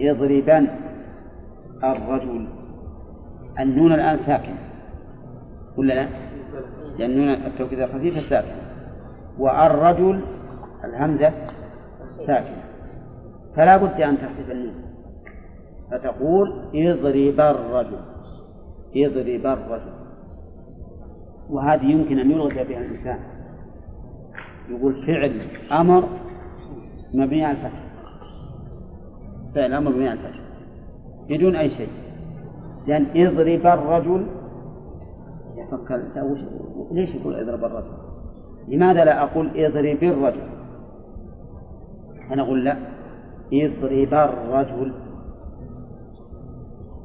اضربن 0.00 0.66
الرجل 1.84 2.48
النون 3.60 3.92
الآن 3.92 4.16
ساكن 4.16 4.54
ولا 5.76 5.94
لا؟ 5.94 6.08
لأن 6.98 7.16
نون 7.16 7.28
التوكيد 7.28 7.80
الخفيفة 7.80 8.20
ساكن 8.20 8.60
والرجل 9.38 10.20
الهمزة 10.84 11.32
ساكنة 12.26 12.62
فلا 13.56 13.76
بد 13.76 14.00
أن 14.00 14.18
تحذف 14.18 14.50
النون 14.50 14.74
فتقول 15.90 16.70
اضرب 16.74 17.40
الرجل 17.40 18.19
اضرب 18.96 19.46
الرجل 19.46 19.92
وهذه 21.50 21.84
يمكن 21.84 22.18
أن 22.18 22.30
يلغي 22.30 22.64
بها 22.64 22.78
الإنسان. 22.78 23.18
يقول 24.68 25.06
فعل 25.06 25.40
أمر 25.72 26.08
مبني 27.14 27.44
على 27.44 27.58
الفتح. 27.58 27.84
فعل 29.54 29.72
أمر 29.72 29.90
مبني 29.90 30.08
على 30.08 30.20
الفتح. 30.20 30.40
بدون 31.28 31.56
أي 31.56 31.70
شيء. 31.70 31.88
لأن 32.86 33.06
اضرب 33.16 33.66
الرجل 33.66 34.26
يفكر 35.56 36.02
ليش 36.92 37.14
يقول 37.14 37.34
اضرب 37.34 37.64
الرجل؟ 37.64 37.92
لماذا 38.68 39.04
لا 39.04 39.22
أقول 39.22 39.64
اضرب 39.64 40.02
الرجل؟ 40.02 40.48
أنا 42.32 42.42
أقول 42.42 42.64
لا. 42.64 42.76
اضرب 43.52 44.14
الرجل. 44.14 44.92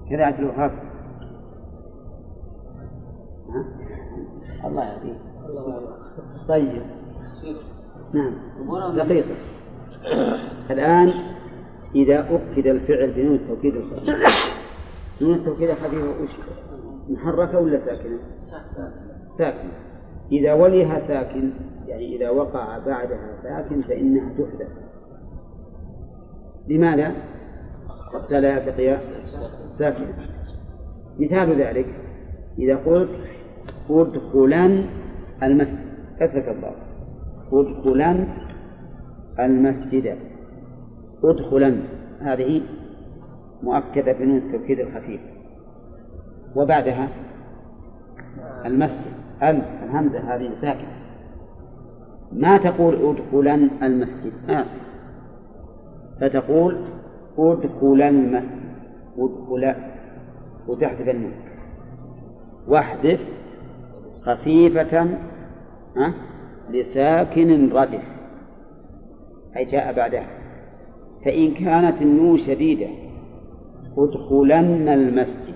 كذا 0.09 0.23
عبد 0.23 0.39
الوهاب. 0.39 0.71
الله 4.65 4.83
يهديه 4.83 5.17
طيب. 6.47 6.81
نعم. 8.13 8.33
دقيقة. 8.95 9.35
الآن 10.71 11.13
إذا 11.95 12.19
أكد 12.19 12.67
الفعل 12.67 13.11
بنون 13.11 13.35
التوكيد 13.35 13.75
الخفيفة 13.75 14.13
نون 15.21 15.33
التوكيد 15.35 15.69
الخفيفة 15.69 16.23
وش 16.23 16.29
محركة 17.09 17.59
ولا 17.59 17.79
ساكنة؟ 17.85 18.19
ساكنة 19.37 19.71
إذا 20.31 20.53
وليها 20.53 21.07
ساكن 21.07 21.51
يعني 21.87 22.15
إذا 22.15 22.29
وقع 22.29 22.77
بعدها 22.77 23.37
ساكن 23.43 23.81
فإنها 23.81 24.29
تحدث. 24.29 24.67
لماذا؟ 26.67 27.11
حتى 28.13 28.41
لا 28.41 28.57
يلتقي 28.57 28.99
ساكنا 29.79 30.07
مثال 31.19 31.61
ذلك 31.61 31.85
إذا 32.59 32.75
قلت 32.75 33.09
ادخلن 33.89 34.85
المسجد. 35.43 35.85
كثرة 36.19 36.51
الضاد 36.51 36.75
ادخلن 37.53 38.27
المسجد. 39.39 40.17
ادخلن 41.23 41.81
هذه 42.21 42.61
مؤكدة 43.63 44.11
بنون 44.11 44.37
التوكيد 44.37 44.79
الخفيف. 44.79 45.21
وبعدها 46.55 47.09
المسجد. 48.65 49.15
ألف 49.43 49.65
الهمزة 49.83 50.19
هذه 50.19 50.51
ساكنة. 50.61 50.95
ما 52.31 52.57
تقول 52.57 52.95
ادخلن 52.95 53.69
المسجد؟ 53.83 54.33
ما 54.47 54.59
يصح 54.61 54.85
فتقول 56.21 56.77
ادخلن 57.37 58.01
المسجد. 58.01 58.65
ادخل 59.17 59.75
وتحذف 60.67 61.09
النون. 61.09 61.33
واحذف 62.67 63.34
خفيفة 64.25 65.07
لساكن 66.69 67.69
ردف 67.73 68.03
أي 69.57 69.65
جاء 69.65 69.93
بعدها. 69.93 70.27
فإن 71.25 71.51
كانت 71.53 72.01
النون 72.01 72.37
شديدة 72.37 72.87
أدخلن 73.97 74.89
المسجد. 74.89 75.55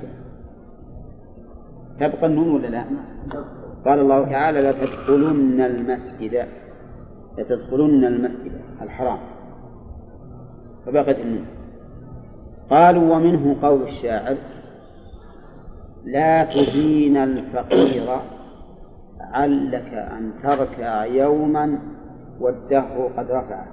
تبقى 2.00 2.26
النون 2.26 2.50
ولا 2.56 2.68
لا؟ 2.68 2.84
قال 3.86 4.00
الله 4.00 4.26
تعالى 4.26 4.62
لتدخلن 4.62 5.62
المسجد. 5.62 6.46
لتدخلن 7.38 8.06
المسجد 8.06 8.52
الحرام. 8.82 9.20
فبقت 10.86 11.20
النون 11.20 11.46
قالوا 12.70 13.16
ومنه 13.16 13.56
قول 13.62 13.82
الشاعر 13.88 14.38
لا 16.06 16.44
تهين 16.44 17.18
الفقير 17.18 18.20
علك 19.34 19.94
أن 19.94 20.32
تركع 20.44 21.06
يوما 21.06 21.80
والدهر 22.40 23.12
قد 23.18 23.32
رفع 23.32 23.66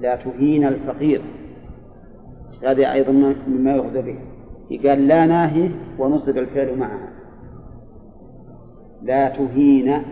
لا 0.00 0.16
تهين 0.16 0.66
الفقير. 0.66 1.22
هذا 2.64 2.92
أيضا 2.92 3.12
مما 3.48 3.72
يؤخذ 3.72 4.02
به. 4.02 4.18
قال 4.88 5.08
لا 5.08 5.26
ناهي 5.26 5.70
ونصب 5.98 6.38
الفعل 6.38 6.78
معها 6.78 7.08
لا 9.02 9.28
تهين 9.28 10.02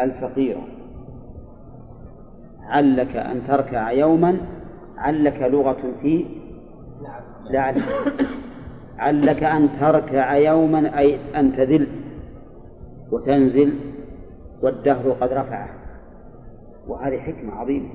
الفقير. 0.00 0.56
علك 2.62 3.16
أن 3.16 3.40
تركع 3.48 3.90
يوما 3.90 4.36
علك 4.98 5.42
لغة 5.42 5.92
في 6.02 6.26
لعل 7.50 7.82
علك 8.98 9.42
أن 9.42 9.68
تركع 9.80 10.36
يوما 10.36 10.98
أي 10.98 11.18
أن 11.36 11.52
تذل. 11.52 11.99
وتنزل 13.12 13.74
والدهر 14.62 15.10
قد 15.10 15.32
رفعه. 15.32 15.68
وهذه 16.88 17.18
حكمة 17.18 17.54
عظيمة. 17.54 17.88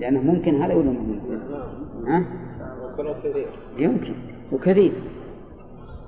لأنه 0.00 0.22
ممكن 0.22 0.62
هذا 0.62 0.74
ولا 0.74 0.90
ممكن؟ 0.90 1.38
ها؟ 2.06 2.24
يمكن. 3.78 4.14
وكثير. 4.52 4.92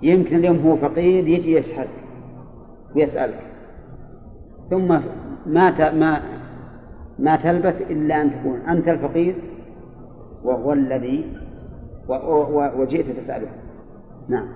يمكن 0.03 0.37
اليوم 0.37 0.59
هو 0.59 0.77
فقير 0.77 1.29
يجي 1.29 1.55
يشهد 1.55 1.89
ويسألك. 2.97 3.41
ثم 4.71 4.89
ما 5.47 5.93
ما 5.93 6.23
ما 7.19 7.37
تلبث 7.37 7.91
إلا 7.91 8.23
أن 8.23 8.31
تكون 8.31 8.61
أنت 8.61 8.89
الفقير 8.89 9.35
وهو 10.45 10.73
الذي 10.73 11.33
وجئت 12.79 13.07
تسأله. 13.21 13.49
نعم. 14.29 14.49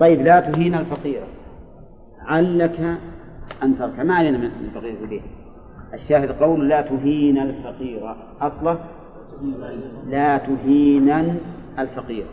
طيب 0.00 0.20
لا 0.20 0.40
تهين 0.40 0.74
الفقير. 0.74 1.22
علك 2.26 2.98
أن 3.62 3.78
ترك. 3.78 4.00
ما 4.00 4.14
علينا 4.14 4.38
من 4.38 4.50
في 4.50 5.04
البيت 5.04 5.22
الشاهد 5.94 6.30
قول 6.30 6.68
لا 6.68 6.80
تهين 6.80 7.38
الفقير. 7.38 8.14
أصله 8.40 8.78
لا 10.06 10.38
تهينا 10.38 11.36
الفقير. 11.78 12.26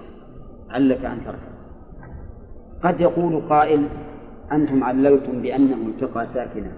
علك 0.70 1.06
أن 1.06 1.18
ترك. 1.26 1.40
قد 2.84 3.02
يقول 3.02 3.42
قائل 3.50 3.88
أنتم 4.52 4.84
عللتم 4.84 5.42
بأنه 5.42 5.76
التقى 5.88 6.28
ساكنا. 6.28 6.72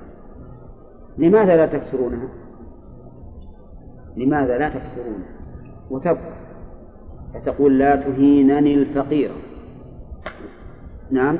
لماذا 1.18 1.56
لا 1.58 1.66
تكسرونها؟ 1.66 2.30
لماذا 4.18 4.58
لا 4.58 4.70
تكسرونها 4.70 5.30
وتبقى 5.90 6.40
فتقول 7.34 7.80
لا 7.80 7.96
تهينني 7.96 8.74
الفقير. 8.74 9.32
نعم. 11.12 11.38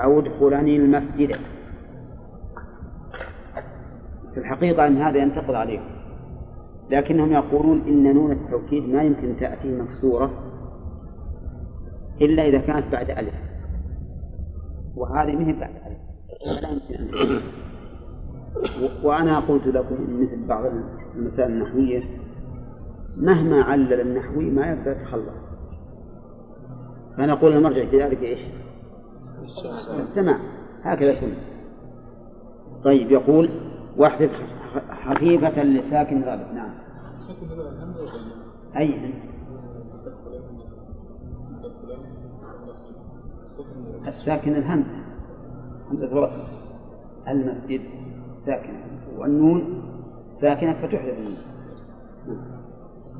أو 0.00 0.18
ادخلني 0.18 0.76
المسجد. 0.76 1.36
في 4.34 4.40
الحقيقة 4.40 4.86
أن 4.86 4.96
هذا 4.96 5.18
ينتقض 5.18 5.54
عليهم 5.54 5.84
لكنهم 6.90 7.32
يقولون 7.32 7.80
إن 7.88 8.14
نون 8.14 8.32
التوكيد 8.32 8.88
ما 8.88 9.02
يمكن 9.02 9.36
تأتي 9.40 9.78
مكسورة 9.78 10.30
إلا 12.20 12.48
إذا 12.48 12.58
كانت 12.58 12.92
بعد 12.92 13.10
ألف. 13.10 13.34
وهذه 14.96 15.32
مهم 15.32 15.60
بعد 15.60 15.70
ألف. 15.70 15.98
لا 16.62 16.68
يمكن 16.68 16.94
أن 16.94 17.40
وأنا 19.02 19.40
قلت 19.40 19.66
لكم 19.66 19.94
مثل 19.94 20.46
بعض 20.48 20.64
المسائل 21.16 21.52
النحوية 21.52 22.02
مهما 23.16 23.62
علل 23.62 24.00
النحوي 24.00 24.50
ما 24.50 24.66
يقدر 24.66 24.90
يتخلص. 24.90 25.42
فنقول 27.16 27.52
المرجع 27.52 27.84
في 27.84 28.02
ذلك 28.02 28.22
إيش؟ 28.22 28.40
السماع 29.98 30.38
هكذا 30.82 31.12
سنة 31.12 31.36
طيب 32.84 33.10
يقول 33.10 33.50
واحذف 33.96 34.30
خفيفة 35.04 35.62
لساكن 35.62 36.22
رابط. 36.22 36.52
نعم. 36.54 36.70
أي 38.76 39.14
الساكن 44.08 44.56
الهمزة. 44.56 45.04
همزة 45.90 46.06
الوصل 46.06 46.42
المسجد 47.28 47.80
ساكنة 48.46 48.84
والنون 49.18 49.82
ساكنة 50.40 50.72
فتحذف 50.72 51.18
النون. 51.18 51.36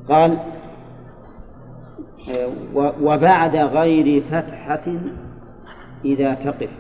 قال 0.09 0.39
وبعد 3.03 3.57
غير 3.57 4.23
فتحة 4.23 4.93
إذا 6.05 6.35
تقف. 6.35 6.71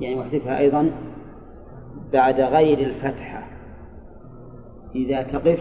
يعني 0.00 0.14
واحذفها 0.14 0.58
أيضا 0.58 0.90
بعد 2.12 2.40
غير 2.40 2.78
الفتحة. 2.78 3.42
إذا 4.94 5.22
تقف 5.22 5.58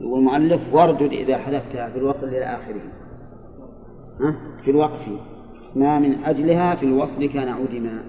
يقول 0.00 0.18
المؤلف 0.18 0.74
واردد 0.74 1.12
إذا 1.12 1.38
حذفتها 1.38 1.90
في 1.90 1.98
الوصل 1.98 2.28
إلى 2.28 2.44
آخره. 2.44 2.80
ها؟ 4.20 4.36
في 4.64 4.70
الوقف. 4.70 5.08
ما 5.76 5.98
من 5.98 6.24
أجلها 6.24 6.74
في 6.74 6.86
الوصل 6.86 7.26
كان 7.26 7.48
عدما 7.48 8.02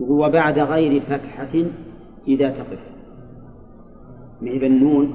يقول 0.00 0.28
وبعد 0.28 0.58
غير 0.58 1.00
فتحة 1.00 1.64
إذا 2.28 2.50
تقف. 2.50 2.80
معي 4.42 4.66
النون؟ 4.66 5.14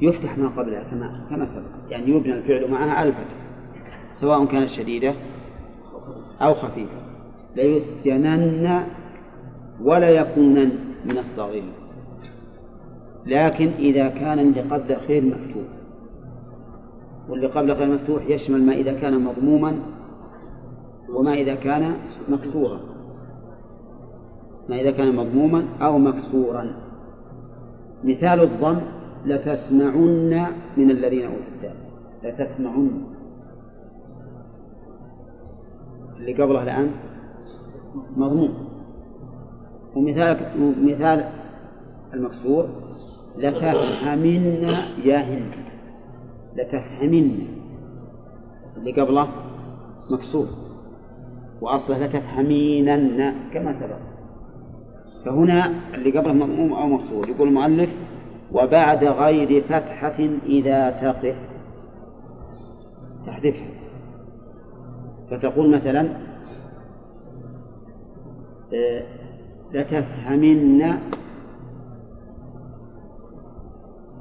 يفتح 0.00 0.38
ما 0.38 0.48
قبلها 0.48 0.82
كما 0.82 1.26
كما 1.30 1.46
سبق. 1.46 1.90
يعني 1.90 2.10
يبنى 2.10 2.34
الفعل 2.34 2.70
معها 2.70 2.90
على 2.90 3.08
الفتح. 3.08 3.44
سواء 4.20 4.44
كانت 4.44 4.68
شديدة 4.68 5.14
أو 6.42 6.54
خفيفة 6.54 6.96
ليسجنن 7.56 8.84
ولا 9.80 10.08
يكونن 10.08 10.70
من 11.04 11.18
الصاغرين 11.18 11.72
لكن 13.26 13.70
إذا 13.78 14.08
كان 14.08 14.38
اللي 14.38 14.60
قبل 14.60 14.92
الخير 14.92 15.24
مفتوح. 15.24 15.64
واللي 17.28 17.46
قبل 17.46 17.72
غير 17.72 17.94
مفتوح 17.94 18.26
يشمل 18.26 18.62
ما 18.62 18.72
إذا 18.72 18.92
كان 18.92 19.24
مضموما 19.24 19.76
وما 21.08 21.34
إذا 21.34 21.54
كان 21.54 21.96
مكسورا. 22.28 22.80
ما 24.68 24.80
إذا 24.80 24.90
كان 24.90 25.16
مضموما 25.16 25.64
أو 25.82 25.98
مكسورا. 25.98 26.74
مثال 28.04 28.40
الضم 28.40 28.80
لتسمعن 29.26 30.46
من 30.76 30.90
الذين 30.90 31.24
أوتوا 31.24 31.38
الكتاب. 31.54 31.74
لتسمعن. 32.24 33.13
اللي 36.16 36.42
قبله 36.42 36.62
الآن؟ 36.62 36.90
مضمون. 38.16 38.54
ومثال 39.96 40.36
مثال 40.84 41.24
المكسور 42.14 42.68
لتفهمن 43.38 44.44
يا 45.04 45.18
هند. 45.18 45.52
لتفهمن. 46.56 47.46
اللي 48.76 48.92
قبله 48.92 49.28
مكسور 50.10 50.46
وأصله 51.60 52.06
لتفهمينن 52.06 53.34
كما 53.54 53.72
سبق. 53.72 53.98
فهنا 55.24 55.72
اللي 55.94 56.18
قبله 56.18 56.32
مضموم 56.32 56.72
أو 56.72 56.86
مكسور 56.86 57.28
يقول 57.28 57.48
المؤلف 57.48 57.90
وبعد 58.52 59.04
غير 59.04 59.62
فتحة 59.62 60.28
إذا 60.46 60.90
تقف. 60.90 61.36
تحذفها. 63.26 63.73
فتقول 65.36 65.70
مثلا 65.76 66.08
آه، 68.74 69.02
لتفهمن 69.72 70.94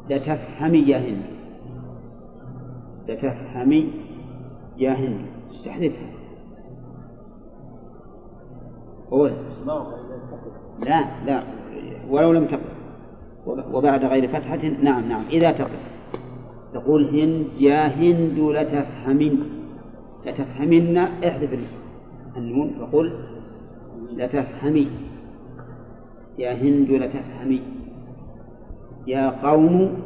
لتفهمي 0.09 0.77
يا 0.77 0.97
هند 0.97 1.23
لتفهمي 3.07 3.91
يا 4.77 4.93
هند 4.93 5.25
تحذفها 5.65 6.13
قول 9.11 9.31
لا 10.85 11.05
لا. 11.25 11.43
ولو 12.09 12.31
لم 12.31 12.45
تقف 12.45 12.73
وبعد 13.73 14.05
غير 14.05 14.27
فتحة 14.27 14.67
نعم 14.83 15.09
نعم. 15.09 15.23
إذا 15.29 15.51
تقف 15.51 15.93
تقول 16.73 17.19
هند 17.19 17.47
يا 17.59 17.87
هند 17.87 18.39
لتفهمن. 18.39 19.62
لتفهمن 20.25 20.97
احذف 20.97 21.59
النون 22.37 22.75
فقل 22.79 23.13
لتفهمي. 24.11 24.87
يا 26.37 26.53
هند 26.53 26.91
لتفهمي. 26.91 27.61
يا 29.07 29.29
قوم 29.29 29.97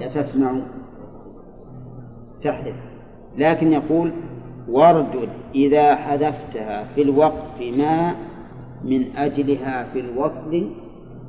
لتسمعوا. 0.00 0.62
تحذف 2.42 2.74
لكن 3.38 3.72
يقول 3.72 4.12
واردد 4.68 5.28
إذا 5.54 5.96
حذفتها 5.96 6.84
في 6.94 7.02
الوقف 7.02 7.60
ما 7.60 8.14
من 8.84 9.16
أجلها 9.16 9.84
في 9.92 10.00
الوصل 10.00 10.70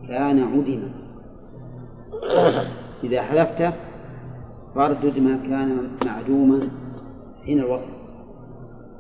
كان 0.08 0.44
عدما. 0.44 0.92
إذا 3.04 3.22
حذفته 3.22 3.74
فاردد 4.76 5.20
ما 5.20 5.38
كان 5.38 5.88
معدوما 6.06 6.60
حين 7.46 7.60
الوصل. 7.60 7.92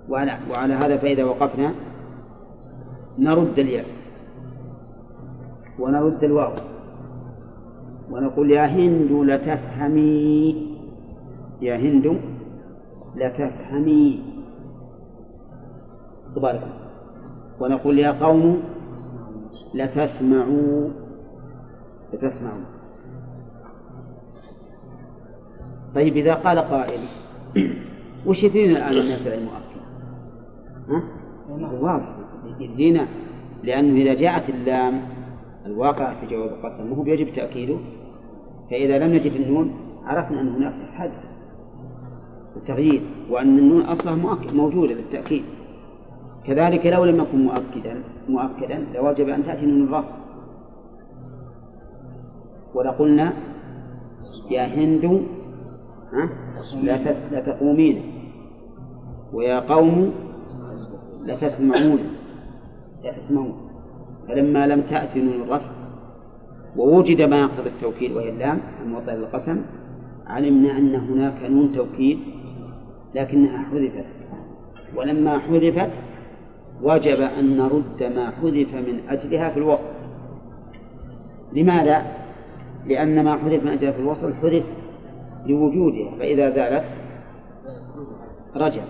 وعلى, 0.09 0.37
وعلى 0.51 0.73
هذا 0.73 0.97
فإذا 0.97 1.23
وقفنا 1.23 1.73
نرد 3.19 3.59
الياء. 3.59 3.85
ونرد 5.79 6.23
الواو. 6.23 6.53
ونقول 8.11 8.51
يا 8.51 8.65
هند 8.65 9.11
لتفهمي. 9.11 10.77
يا 11.61 11.75
هند 11.77 12.19
لتفهمي. 13.15 14.23
تبارك 16.35 16.67
ونقول 17.59 17.99
يا 17.99 18.11
قوم 18.11 18.63
لتسمعوا. 19.73 20.89
لتسمعوا. 22.13 22.70
طيب 25.95 26.17
إذا 26.17 26.33
قال 26.33 26.59
قائل 26.59 26.99
وش 28.25 28.43
يدرينا 28.43 28.89
الآن 28.89 29.11
الفعل 29.11 29.39
المؤكد؟ 29.39 29.81
ها؟ 30.89 31.03
واضح 31.81 32.15
يدرينا 32.59 33.07
لأنه 33.63 34.01
إذا 34.01 34.13
جاءت 34.13 34.49
اللام 34.49 35.01
الواقع 35.65 36.13
في 36.13 36.27
جواب 36.27 36.49
القسم 36.49 36.87
مو 36.87 37.03
يجب 37.05 37.35
تأكيده 37.35 37.77
فإذا 38.69 38.99
لم 38.99 39.13
نجد 39.13 39.31
النون 39.31 39.73
عرفنا 40.05 40.41
أن 40.41 40.47
هناك 40.47 40.73
حد 40.93 41.11
التغيير 42.55 43.01
وأن 43.29 43.59
النون 43.59 43.81
أصلها 43.81 44.15
مؤكد 44.15 44.53
موجودة 44.55 44.93
للتأكيد 44.93 45.43
كذلك 46.47 46.85
لو 46.85 47.05
لم 47.05 47.21
يكن 47.21 47.45
مؤكدا 47.45 48.03
مؤكدا 48.29 48.85
لوجب 48.93 49.29
أن 49.29 49.45
تأتي 49.45 49.65
نون 49.65 49.83
الرفع 49.83 50.15
ولقلنا 52.73 53.33
يا 54.51 54.65
هند 54.65 55.25
لا 57.31 57.39
تقومين. 57.45 58.01
ويا 59.33 59.59
قوم 59.59 60.11
لتسمعون 61.25 61.99
لا 63.03 63.11
تسمعون. 63.11 63.53
فلما 64.27 64.67
لم 64.67 64.81
تأتي 64.81 65.21
نون 65.21 65.41
الرفع 65.41 65.71
ووجد 66.77 67.21
ما 67.21 67.39
يقتضي 67.39 67.69
التوكيد 67.69 68.11
وهي 68.11 68.29
اللام 68.29 68.59
الموطئ 68.83 69.11
للقسم 69.11 69.61
علمنا 70.27 70.77
أن 70.77 70.95
هناك 70.95 71.43
نون 71.49 71.73
توكيد 71.75 72.19
لكنها 73.15 73.57
حذفت. 73.57 74.05
ولما 74.95 75.39
حذفت 75.39 75.91
وجب 76.81 77.19
أن 77.21 77.57
نرد 77.57 78.03
ما 78.15 78.31
حذف 78.31 78.75
من 78.75 78.99
أجلها 79.09 79.49
في 79.49 79.57
الوصل. 79.57 79.83
لماذا؟ 81.53 82.05
لأن 82.87 83.23
ما 83.23 83.37
حذف 83.37 83.63
من 83.63 83.71
أجلها 83.71 83.91
في 83.91 83.99
الوصل 83.99 84.33
حذف 84.33 84.63
لوجودها 85.45 86.11
فإذا 86.19 86.49
زالت 86.49 86.83
رجع. 88.55 88.81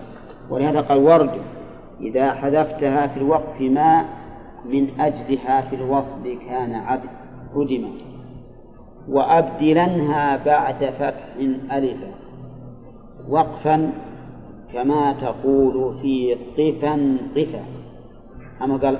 ولهذا 0.50 0.80
قال 0.80 0.98
ورد 0.98 1.30
إذا 2.00 2.32
حذفتها 2.32 3.06
في 3.06 3.16
الوقف 3.16 3.60
ما 3.60 4.04
من 4.64 5.00
أجلها 5.00 5.60
في 5.60 5.76
الوصل 5.76 6.38
كان 6.48 6.74
عبد 6.74 7.08
هدم. 7.54 7.84
وأبدلنها 9.08 10.44
بعد 10.44 10.84
فتح 10.84 11.36
ألفا 11.72 12.14
وقفا 13.28 13.92
كما 14.72 15.12
تقول 15.12 15.98
في 16.02 16.34
قفا 16.34 17.18
قفا. 17.36 17.64
أما 18.62 18.76
قال 18.76 18.98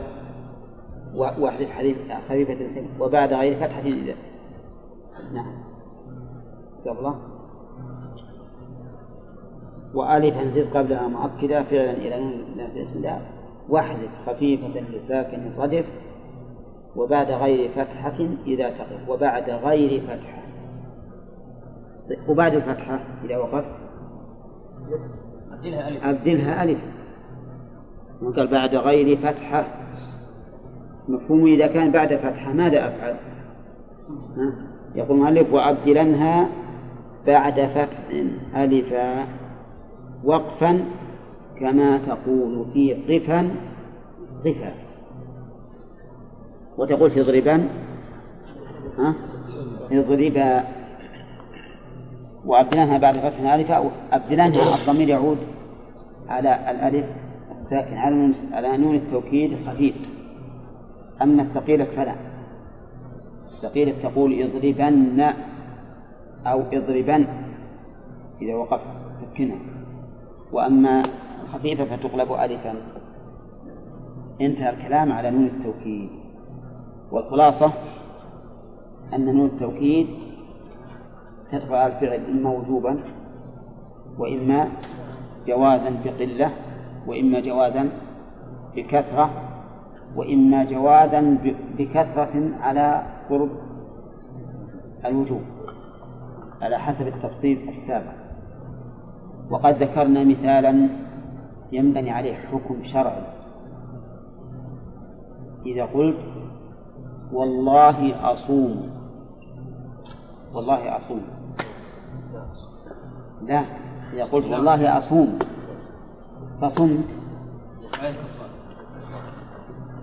واحدث 1.15 1.71
حديث 1.71 1.97
خفيفة 2.29 2.57
وبعد 3.01 3.33
غير 3.33 3.55
فتحة 3.55 3.81
إذا. 3.81 4.15
نعم. 5.35 5.53
قبله 6.87 7.32
وألفا 9.95 10.45
زد 10.55 10.77
قبلها 10.77 11.09
مؤكدة 11.09 11.63
فعلا 11.63 11.91
إلى 11.91 12.21
نون 12.21 12.45
الله. 12.97 13.21
واحذف 13.69 14.11
خفيفة 14.27 14.69
لساكن 14.69 15.39
صدف 15.59 15.85
وبعد 16.97 17.31
غير 17.31 17.71
فتحة 17.71 18.29
إذا 18.47 18.71
تقف. 18.71 19.09
وبعد 19.09 19.51
غير 19.51 20.01
فتحة. 20.01 20.43
وبعد 22.29 22.55
الفتحة 22.55 23.01
إذا 23.25 23.37
وقفت 23.37 23.65
أبدلها 25.53 25.89
ألف. 25.89 26.05
أبدلها 26.05 26.63
ألف. 26.65 26.79
وقال 28.23 28.47
بعد 28.47 28.75
غير 28.75 29.17
فتحة. 29.17 29.65
مفهوم 31.09 31.47
إذا 31.47 31.67
كان 31.67 31.91
بعد 31.91 32.17
فتحة 32.17 32.53
ماذا 32.53 32.89
أفعل؟ 32.89 33.15
يقول 34.95 35.17
المؤلف 35.17 35.53
وأبدلنها 35.53 36.49
بعد 37.27 37.61
فتح 37.61 37.99
ألفا. 38.57 39.27
وقفا 40.25 40.85
كما 41.61 41.99
تقول 41.99 42.67
في 42.73 42.95
قفا 42.95 43.51
قفا 44.45 44.75
وتقول 46.79 47.11
في 47.11 47.21
اضربا 47.21 47.69
ها؟ 48.99 49.15
اضربا 49.93 50.65
وأبدلنها 52.45 52.99
بعد 52.99 53.17
فتح 53.17 53.41
ألفا 53.41 53.91
أبدلنها 54.13 54.81
الضمير 54.81 55.09
يعود 55.09 55.39
على 56.29 56.71
الألف 56.71 57.07
الساكن 57.63 57.97
على 57.97 58.35
على 58.53 58.77
نون 58.77 58.95
التوكيد 58.95 59.53
الخفيف. 59.53 59.95
أما 61.23 61.43
الثقيلة 61.43 61.85
فلا. 61.85 62.15
الثقيلة 63.53 63.95
تقول 64.03 64.43
اضربن 64.43 65.33
أو 66.47 66.61
اضربن 66.73 67.27
إذا 68.43 68.55
وقفت 68.55 68.87
سكنها 69.21 69.72
وأما 70.53 71.03
الخفيفة 71.43 71.85
فتقلب 71.85 72.33
ألفا. 72.33 72.75
انتهى 74.41 74.71
الكلام 74.71 75.13
على 75.13 75.31
نون 75.31 75.47
التوكيد. 75.47 76.09
والخلاصة 77.13 77.73
أن 79.15 79.25
نون 79.25 79.47
التوكيد 79.47 80.07
على 81.53 81.87
الفعل 81.87 82.25
إما 82.31 82.51
وجوبا 82.51 82.99
وإما 84.19 84.69
جوازا 85.47 85.97
بقلة 86.05 86.51
وإما 87.07 87.41
جوازا 87.41 87.89
بكثرة 88.77 89.31
وإما 90.17 90.65
جوازا 90.65 91.39
بكثرة 91.79 92.51
على 92.61 93.03
قرب 93.31 93.51
الوجوب. 95.05 95.43
على 96.63 96.79
حسب 96.79 97.07
التفصيل 97.07 97.69
السابق. 97.69 98.22
وقد 99.53 99.83
ذكرنا 99.83 100.25
مثالا 100.25 100.89
ينبني 101.73 102.11
عليه 102.11 102.35
حكم 102.35 102.85
شرعي. 102.85 103.23
إذا 105.67 105.85
قلت 105.85 106.17
والله 107.33 108.33
أصوم. 108.33 108.91
والله 110.55 110.97
أصوم. 110.97 111.23
لا 113.43 113.65
إذا 114.13 114.25
قلت 114.25 114.45
والله 114.45 114.99
أصوم 114.99 115.39
فصمت. 116.61 117.05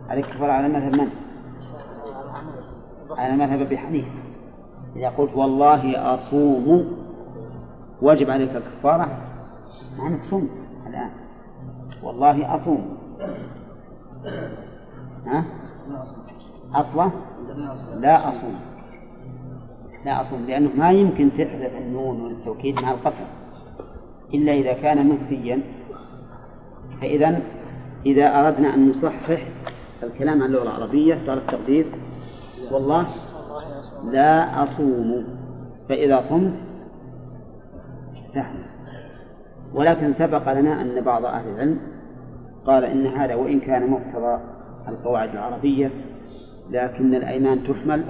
عليك 0.10 0.26
كفارة 0.26 0.52
على 0.52 0.68
مذهب 0.68 1.02
من؟ 1.02 1.10
على 3.18 3.36
مذهب 3.36 3.62
أبي 3.62 3.78
حنيفة. 3.78 4.12
إذا 4.96 5.10
قلت 5.10 5.36
والله 5.36 6.16
أصوم 6.16 6.98
وجب 8.02 8.30
عليك 8.30 8.56
الكفارة 8.56 9.29
معنى 10.00 10.18
صمت 10.30 10.50
الآن 10.88 11.10
والله 12.04 12.56
أصوم. 12.56 12.98
ها؟ 15.26 15.46
أصلا؟ 16.74 17.10
لا 18.00 18.30
أصوم. 18.30 18.56
لا 20.06 20.22
أصوم 20.22 20.46
لأنه 20.48 20.70
ما 20.78 20.92
يمكن 20.92 21.30
تحذف 21.38 21.78
النون 21.78 22.22
والتوكيد 22.22 22.82
مع 22.82 22.92
القسم 22.92 23.26
إلا 24.34 24.54
إذا 24.54 24.74
كان 24.74 25.10
منفيا 25.10 25.62
فإذا 27.02 27.42
إذا 28.06 28.40
أردنا 28.40 28.76
أن 28.76 28.90
نصحح 28.90 29.48
الكلام 30.04 30.44
عن 30.44 30.50
اللغة 30.50 30.64
العربية 30.64 31.18
صار 31.26 31.38
التقدير. 31.38 31.86
والله 32.72 33.08
لا 34.12 34.64
أصوم. 34.64 35.28
فإذا 35.90 36.22
صمت 36.22 36.54
تحمل 38.34 38.69
ولكن 39.74 40.14
سبق 40.14 40.54
لنا 40.54 40.82
أن 40.82 41.02
بعض 41.02 41.26
أهل 41.26 41.50
العلم 41.50 41.80
قال 42.66 42.84
إن 42.84 43.08
هذا 43.08 43.36
وإن 43.36 43.60
كان 43.60 43.90
مقتضى 43.90 44.40
القواعد 44.88 45.30
العربية 45.30 45.92
لكن 46.72 47.16
الأيمان 47.16 47.64
تحمل 47.64 48.04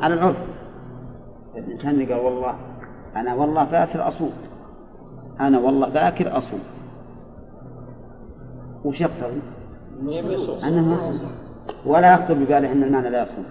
على 0.00 0.14
العرف. 0.14 0.36
الإنسان 1.56 2.06
قال 2.06 2.24
والله 2.24 2.54
أنا 3.16 3.34
والله 3.34 3.64
باكر 3.64 4.08
أصوم. 4.08 4.32
أنا 5.40 5.58
والله 5.58 5.88
باكر 5.88 6.38
أصوم. 6.38 6.60
وش 8.84 9.00
يقتضي؟ 9.00 9.40
أنه 10.68 11.20
ولا 11.86 12.14
يخطر 12.14 12.34
بباله 12.34 12.72
أن 12.72 12.82
المعنى 12.82 13.10
لا 13.10 13.22
يصوم. 13.22 13.44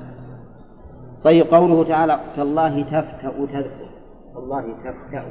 طيب 1.23 1.47
قوله 1.47 1.83
تعالى 1.83 2.19
تالله 2.35 2.83
تفتأ 2.83 3.45
تذكر 3.45 3.89
والله 4.35 4.61
تفتأ 4.61 5.25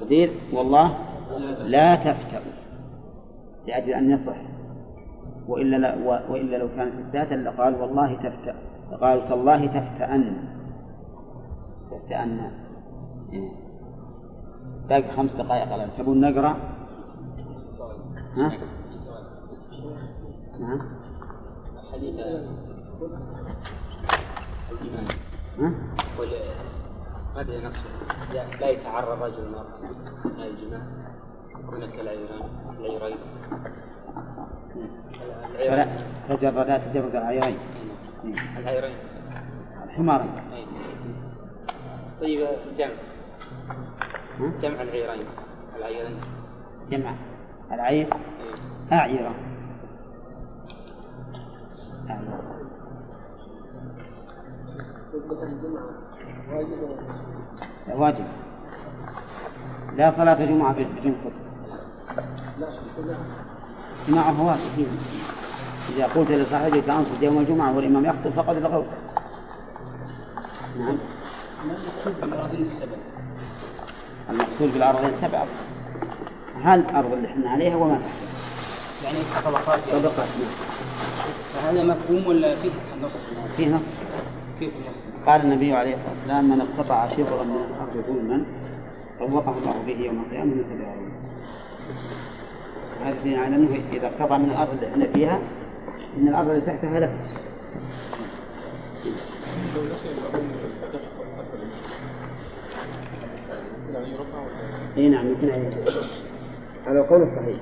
تقدير 0.00 0.40
والله 0.52 0.98
لا 1.64 1.96
تفتأ. 1.96 2.42
لأجل 3.66 3.92
أن 3.94 4.10
يصح. 4.10 4.36
وإلا 5.48 5.76
لا 5.76 5.94
وإلا 6.30 6.56
لو 6.56 6.68
كانت 6.76 6.94
الذات 6.94 7.32
لقال 7.32 7.80
والله 7.80 8.14
تفتأ. 8.14 8.54
فقالوا 8.90 9.28
تالله 9.28 9.66
تفتأن. 9.66 10.48
تفتأن. 11.90 12.50
باقي 14.88 15.16
خمس 15.16 15.30
دقائق 15.30 15.74
الآن 15.74 15.90
تبون 15.98 16.20
نقرأ؟ 16.20 16.56
ها؟ 18.36 18.52
نعم 20.60 20.80
حديث 21.92 22.14
ها؟ 25.58 25.72
هذا 27.36 27.68
نص 27.68 27.76
لا, 28.32 28.46
لا 28.60 28.68
يتعرض 28.68 29.22
رجل 29.22 29.42
المرأة 29.42 29.78
من 30.24 30.42
الجماع 30.42 30.82
يكون 31.60 31.90
كالعيرين 31.90 32.28
العيرين. 32.78 33.16
فلا 35.58 35.86
تجردا 36.28 36.78
تجرد 36.78 37.16
العيرين. 37.16 37.58
العيرين. 38.56 38.96
الحمارين 39.84 40.30
أي. 40.52 40.66
طيب 42.20 42.48
جمع. 42.78 42.94
ها؟ 44.40 44.52
جمع 44.60 44.82
العيرين. 44.82 45.26
العيرين. 45.76 46.20
جمع. 46.90 47.14
العير. 47.72 48.14
أي. 48.14 48.98
أعيرة. 48.98 49.34
أعيرة 52.10 52.63
لا 57.88 57.94
واجب. 57.94 58.24
لا 59.96 60.12
صلاة 60.16 60.44
جمعة 60.44 60.72
بدون 60.72 61.16
خطبة 61.24 61.44
جماعة 64.08 64.46
واجب. 64.46 64.60
فيه 64.76 64.86
إذا 65.96 66.06
قلت 66.06 66.30
لصاحبك 66.30 66.88
أنصت 66.88 67.22
يوم 67.22 67.38
الجمعة 67.38 67.76
والإمام 67.76 68.04
يخطب 68.04 68.30
فقد 68.30 68.56
لغوت 68.56 68.86
نعم. 70.78 70.98
المقصود 71.64 72.20
بالأراضين 72.20 72.62
السبع. 72.62 72.96
المقصود 74.30 74.72
بالأرض 74.72 75.04
السبعة 75.04 75.46
هل 76.64 76.80
الأرض 76.80 77.12
اللي 77.12 77.28
إحنا 77.28 77.50
عليها 77.50 77.76
وما 77.76 77.94
تحتها 77.94 78.44
يعني 79.04 79.18
طبقات 79.44 79.80
يعني. 79.88 80.00
طبقات 80.00 80.16
نعم. 80.18 80.50
فهذا 81.54 81.82
مفهوم 81.82 82.26
ولا؟ 82.26 82.54
فيه 82.54 82.70
نص؟ 83.02 83.12
فيه 83.56 83.68
نص. 83.74 83.82
قال 85.26 85.40
النبي 85.40 85.72
عليه 85.72 85.94
الصلاة 85.94 86.14
والسلام 86.18 86.44
من 86.44 86.60
اقتطع 86.60 87.08
شبرا 87.08 87.42
من 87.44 87.56
الأرض 87.56 88.04
ظلما 88.06 88.44
طوقه 89.18 89.54
الله 89.58 89.82
به 89.86 90.04
يوم 90.04 90.24
القيامة 90.26 90.54
مثل 90.54 90.80
الأرض 90.80 91.04
هذا 93.04 93.16
دليل 93.24 93.38
على 93.38 93.56
أنه 93.56 93.78
إذا 93.92 94.06
اقتطع 94.06 94.38
من 94.38 94.50
الأرض 94.50 94.70
اللي 94.72 94.88
إحنا 94.88 95.06
فيها 95.06 95.38
إن 96.16 96.28
الأرض 96.28 96.48
اللي 96.48 96.60
تحتها 96.60 97.00
له 97.00 97.18
إي 104.96 105.08
نعم 105.08 105.26
يمكن 105.26 105.48
يجوز. 105.48 105.94
هذا 106.86 107.00
القول 107.00 107.22
الصحيح 107.22 107.60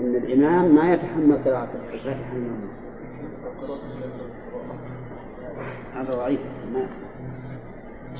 إن 0.00 0.14
الإمام 0.16 0.74
ما 0.74 0.92
يتحمل 0.92 1.38
قراءة 1.44 1.70
الفاتحة 1.92 2.34
من. 2.34 2.68
هذا 5.94 6.14
ضعيف. 6.14 6.40
ما 6.74 6.86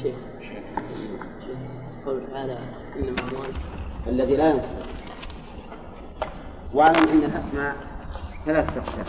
شيء 0.02 0.14
قوله 2.06 2.20
تعالى 2.32 2.58
إنما 2.96 3.20
أموال 3.20 3.50
الذي 4.06 4.36
لا 4.36 4.50
ينصرف 4.50 4.86
واعلم 6.74 7.08
أن 7.08 7.18
الأسماء 7.18 7.76
ثلاثة 8.46 8.80
أقسام. 8.80 9.04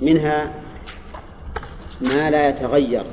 منها 0.00 0.54
ما 2.00 2.30
لا 2.30 2.48
يتغير 2.48 3.04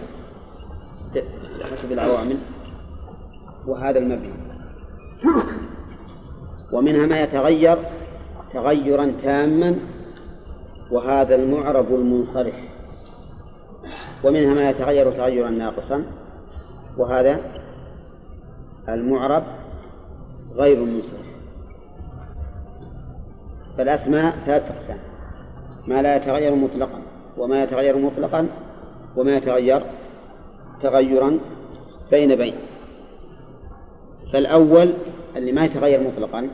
حسب 1.71 1.91
العوامل 1.91 2.37
وهذا 3.67 3.99
المبني. 3.99 4.33
ومنها 6.71 7.05
ما 7.05 7.21
يتغير 7.21 7.77
تغيرا 8.53 9.13
تاما 9.23 9.75
وهذا 10.91 11.35
المعرب 11.35 11.95
المنصرف 11.95 12.53
ومنها 14.23 14.53
ما 14.53 14.69
يتغير 14.69 15.11
تغيرا 15.11 15.49
ناقصا 15.49 16.05
وهذا 16.97 17.39
المعرب 18.89 19.43
غير 20.55 20.83
المنصرف 20.83 21.31
فالأسماء 23.77 24.35
ثلاثة 24.45 24.75
أقسام 24.75 24.97
ما 25.87 26.01
لا 26.01 26.15
يتغير 26.15 26.55
مطلقا 26.55 27.01
وما 27.37 27.63
يتغير 27.63 27.97
مطلقا 27.97 28.47
وما 29.15 29.35
يتغير 29.35 29.83
تغيرا 30.81 31.39
بين 32.11 32.35
بين. 32.35 32.55
فالأول 34.33 34.93
اللي 35.35 35.51
ما 35.51 35.65
يتغير 35.65 36.03
مطلقا 36.03 36.49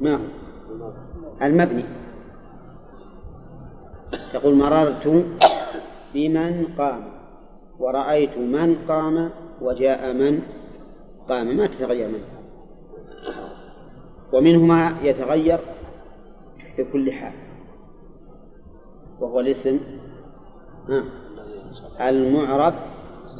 ما 0.00 0.14
هو؟ 0.14 0.20
المبني. 1.42 1.84
تقول 4.32 4.54
مررت 4.54 5.24
بمن 6.14 6.66
قام 6.78 7.12
ورأيت 7.78 8.38
من 8.38 8.76
قام 8.88 9.30
وجاء 9.60 10.12
من 10.12 10.42
قام 11.28 11.56
ما 11.56 11.66
تتغير 11.66 12.08
منه. 12.08 12.24
ومنه 14.32 14.58
ما 14.58 14.92
يتغير 15.02 15.58
في 16.76 16.84
كل 16.92 17.12
حال 17.12 17.32
وهو 19.20 19.40
الاسم 19.40 19.80
المعرب 22.00 22.74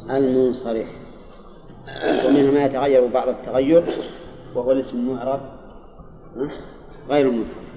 المنصرف. 0.09 0.87
ومنها 2.25 2.51
ما 2.51 2.65
يتغير 2.65 3.07
بعض 3.07 3.27
التغير 3.27 4.07
وهو 4.55 4.71
الاسم 4.71 4.97
المعرب 4.97 5.41
غير 7.09 7.27
المنصرف. 7.27 7.71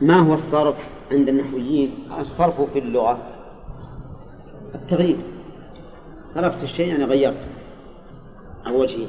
ما 0.00 0.18
هو 0.20 0.34
الصرف؟ 0.34 0.97
عند 1.12 1.28
النحويين 1.28 1.94
الصرف 2.20 2.60
في 2.60 2.78
اللغة. 2.78 3.18
التغيير. 4.74 5.16
صرفت 6.34 6.62
الشيء 6.64 6.86
يعني 6.86 7.04
غيرته. 7.04 7.48
أو 8.66 8.80
وجهه 8.80 9.08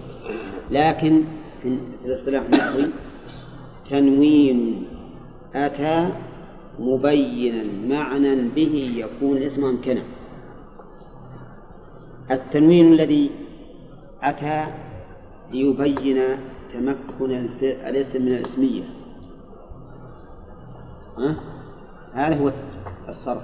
لكن 0.72 1.24
في 1.62 1.78
الاصطلاح 2.06 2.44
النحوي 2.44 2.86
تنوين 3.90 4.86
أتى 5.56 6.10
مبينا 6.80 7.64
معنى 7.88 8.36
به 8.36 8.94
يكون 8.96 9.38
الاسم 9.38 9.66
أمكنه. 9.66 10.04
التنوين 12.32 12.94
الذي 12.94 13.32
أتى 14.24 14.68
ليبين 15.52 16.38
تمكن 16.74 17.32
الاسم 17.62 18.22
من 18.22 18.32
الاسمية؟ 18.32 18.84
هذا 22.14 22.36
هو 22.38 22.52
الصرف. 23.10 23.44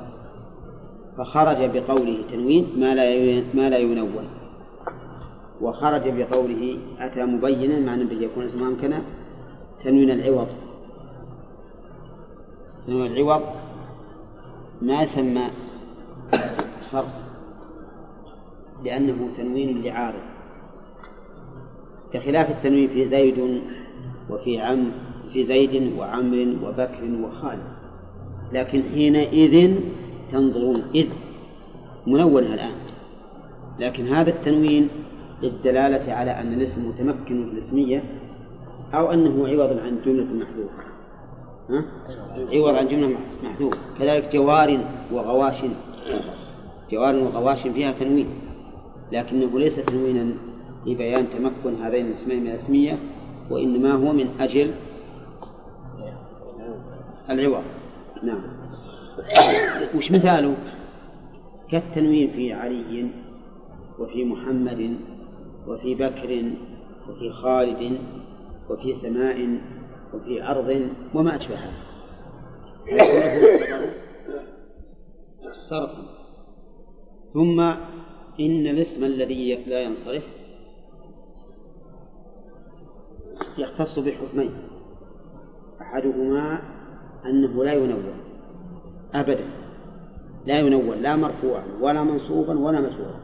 فخرج 1.17 1.57
بقوله 1.57 2.17
تنوين 2.31 2.67
ما 2.77 2.95
لا 2.95 3.43
ما 3.53 3.69
لا 3.69 3.77
ينون. 3.77 4.27
وخرج 5.61 6.01
بقوله 6.05 6.77
أتى 6.99 7.25
مبينا 7.25 7.79
معنى 7.79 8.03
به 8.03 8.15
يكون 8.15 8.45
اسم 8.45 8.63
أمكنه 8.63 9.01
تنوين 9.83 10.11
العوض. 10.11 10.47
تنوين 12.87 13.11
العوض 13.11 13.41
ما 14.81 15.01
يسمى 15.03 15.47
صرف 16.81 17.13
لأنه 18.83 19.29
تنوين 19.37 19.81
لعارض. 19.83 20.23
بخلاف 22.13 22.49
التنوين 22.49 22.87
في 22.87 23.05
زيد 23.05 23.61
وفي 24.29 24.61
عم 24.61 24.91
في 25.33 25.43
زيد 25.43 25.97
وعمر 25.97 26.55
وبكر 26.63 27.03
وخالد. 27.23 27.74
لكن 28.53 28.83
حينئذ 28.93 29.75
تنظرون 30.31 30.83
إذ 30.95 31.07
منونها 32.07 32.53
الآن. 32.53 32.75
لكن 33.79 34.07
هذا 34.07 34.29
التنوين 34.29 34.87
للدلالة 35.41 36.13
على 36.13 36.31
أن 36.31 36.53
الاسم 36.53 36.89
متمكن 36.89 37.49
في 37.49 37.51
الاسمية 37.53 38.03
أو 38.93 39.11
أنه 39.11 39.47
عوض 39.47 39.79
عن 39.79 39.97
جملة 40.05 40.23
محذوفة؟ 40.23 40.83
عوض 42.53 42.75
عن 42.75 42.87
جملة 42.87 43.17
محذوفة 43.43 43.77
كذلك 43.99 44.33
جوار 44.33 44.79
وغواش. 45.11 45.55
جوار 46.91 47.15
وغواش 47.15 47.67
فيها 47.67 47.91
تنوين. 47.91 48.27
لكنه 49.11 49.59
ليس 49.59 49.75
تنوينا 49.75 50.33
لبيان 50.85 51.25
تمكن 51.29 51.75
هذين 51.81 52.05
الاسمين 52.05 52.43
من 52.43 52.47
الاسمية 52.47 52.99
وإنما 53.49 53.91
هو 53.91 54.13
من 54.13 54.27
أجل 54.39 54.71
العوض. 57.29 57.63
نعم. 58.25 58.41
وش 59.95 60.11
مثاله؟ 60.11 60.55
كالتنوين 61.71 62.31
في 62.31 62.53
علي 62.53 63.09
وفي 63.99 64.25
محمد 64.25 64.97
وفي 65.67 65.95
بكر 65.95 66.51
وفي 67.09 67.29
خالد 67.29 67.97
وفي 68.69 68.93
سماء 68.93 69.59
وفي 70.13 70.43
أرض 70.43 70.89
وما 71.13 71.35
أشبه 71.35 71.55
هذا 71.55 71.73
صرفا 75.69 76.03
ثم 77.33 77.59
إن 78.39 78.67
الاسم 78.67 79.03
الذي 79.03 79.55
لا 79.55 79.81
ينصرف 79.81 80.23
يختص 83.57 83.99
بحكمين. 83.99 84.51
أحدهما 85.81 86.74
أنه 87.25 87.63
لا 87.63 87.73
ينون 87.73 88.03
أبدا. 89.13 89.45
لا 90.45 90.59
ينون 90.59 90.97
لا 90.97 91.15
مرفوعا 91.15 91.63
ولا 91.81 92.03
منصوبا 92.03 92.59
ولا 92.59 92.81
مسؤولا 92.81 93.19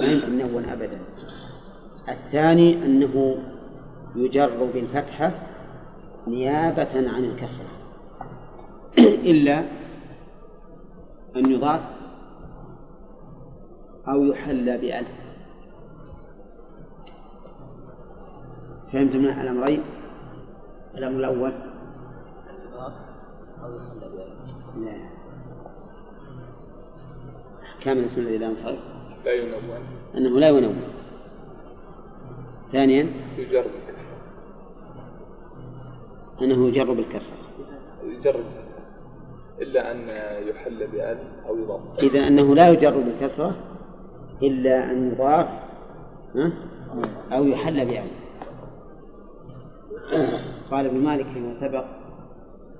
لا 0.00 0.12
يمكن 0.12 0.68
أبدا. 0.68 0.98
الثاني 2.08 2.74
أنه 2.84 3.36
يجر 4.16 4.66
بالفتحة 4.74 5.32
نيابة 6.26 7.10
عن 7.10 7.24
الكسرة. 7.24 7.70
إلا 8.98 9.58
أن 11.36 11.50
يضاف 11.52 11.80
أو 14.08 14.24
يحلى 14.24 14.78
بألف. 14.78 15.08
فهمتم 18.92 19.18
الأمرين؟ 19.18 19.82
الأمر 20.94 21.18
الأول 21.18 21.52
لا. 24.84 24.96
كامل 27.80 28.04
اسم 28.04 28.20
الذي 28.20 28.38
لا 28.38 28.46
ينصرف 28.46 28.78
لا 29.24 29.32
ينون 29.32 29.54
أنه 30.16 30.40
لا 30.40 30.48
ينون 30.48 30.76
ثانيا؟ 32.72 33.12
يجر 33.38 33.64
أنه 36.42 36.68
يجر 36.68 36.92
بالكسر 36.92 37.34
يجر 38.04 38.40
إلا 39.60 39.92
أن 39.92 40.08
يحل 40.48 40.86
بأل 40.86 41.18
أو 41.48 41.56
يضاف. 41.56 41.80
إذا 42.02 42.26
أنه 42.26 42.54
لا 42.54 42.68
يجر 42.68 43.00
بالكسرة 43.00 43.56
إلا 44.42 44.92
أن 44.92 45.12
يضاف؟ 45.12 45.48
أو 47.32 47.44
يحل 47.44 47.86
بأل 47.86 48.08
قال 50.70 50.86
ابن 50.86 50.98
مالك 50.98 51.26
فيما 51.26 51.54
سبق 51.60 51.84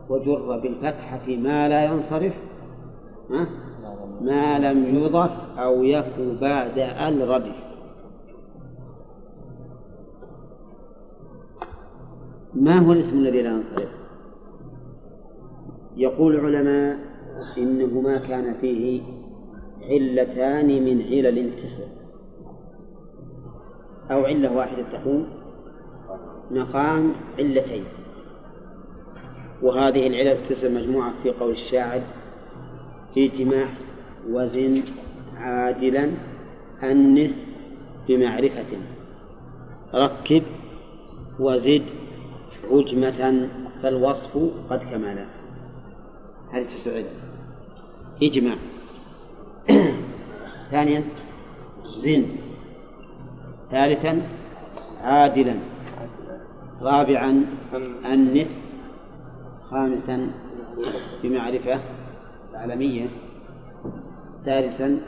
وجر 0.09 0.59
بالفتحة 0.59 1.27
ما 1.29 1.69
لا 1.69 1.85
ينصرف؟ 1.85 2.35
ما 4.21 4.59
لم 4.59 4.97
يضف 4.97 5.59
أو 5.59 5.83
يكو 5.83 6.35
بعد 6.41 6.79
ال 6.79 7.29
ردف. 7.29 7.57
ما 12.55 12.79
هو 12.79 12.93
الاسم 12.93 13.19
الذي 13.19 13.43
لا 13.43 13.51
ينصرف؟ 13.51 13.91
يقول 15.97 16.35
العلماء 16.37 16.99
إنه 17.59 18.01
ما 18.01 18.19
كان 18.19 18.55
فيه 18.55 19.03
علتان 19.83 20.67
من 20.67 21.03
علل 21.03 21.53
تسع 21.57 21.85
أو 24.11 24.25
علة 24.25 24.57
واحدة 24.57 24.83
تقوم 24.93 25.27
مقام 26.51 27.13
علتين. 27.39 27.85
وهذه 29.63 30.07
العلل 30.07 30.29
التسع 30.29 30.69
مجموعة 30.69 31.13
في 31.23 31.31
قول 31.31 31.51
الشاعر 31.51 32.03
في 33.15 33.27
اجتماع 33.27 33.67
وزن 34.31 34.83
عاجلا 35.37 36.11
أنث 36.83 37.31
بمعرفة. 38.09 38.65
ركب 39.95 40.43
وزد 41.41 41.83
عجمة 42.71 43.49
فالوصف 43.83 44.39
قد 44.71 44.79
كمل 44.79 45.27
هذه 46.53 46.65
تسع 46.65 47.03
اجمع 48.23 48.55
ثانيا 50.71 51.03
زن. 51.87 52.27
ثالثا 53.71 54.23
عادلا. 55.03 55.55
رابعا 56.83 57.45
أنث 58.05 58.49
خامسا 59.71 60.31
بمعرفة 61.23 61.81
عالمية 62.55 63.07
سادسا 64.45 65.01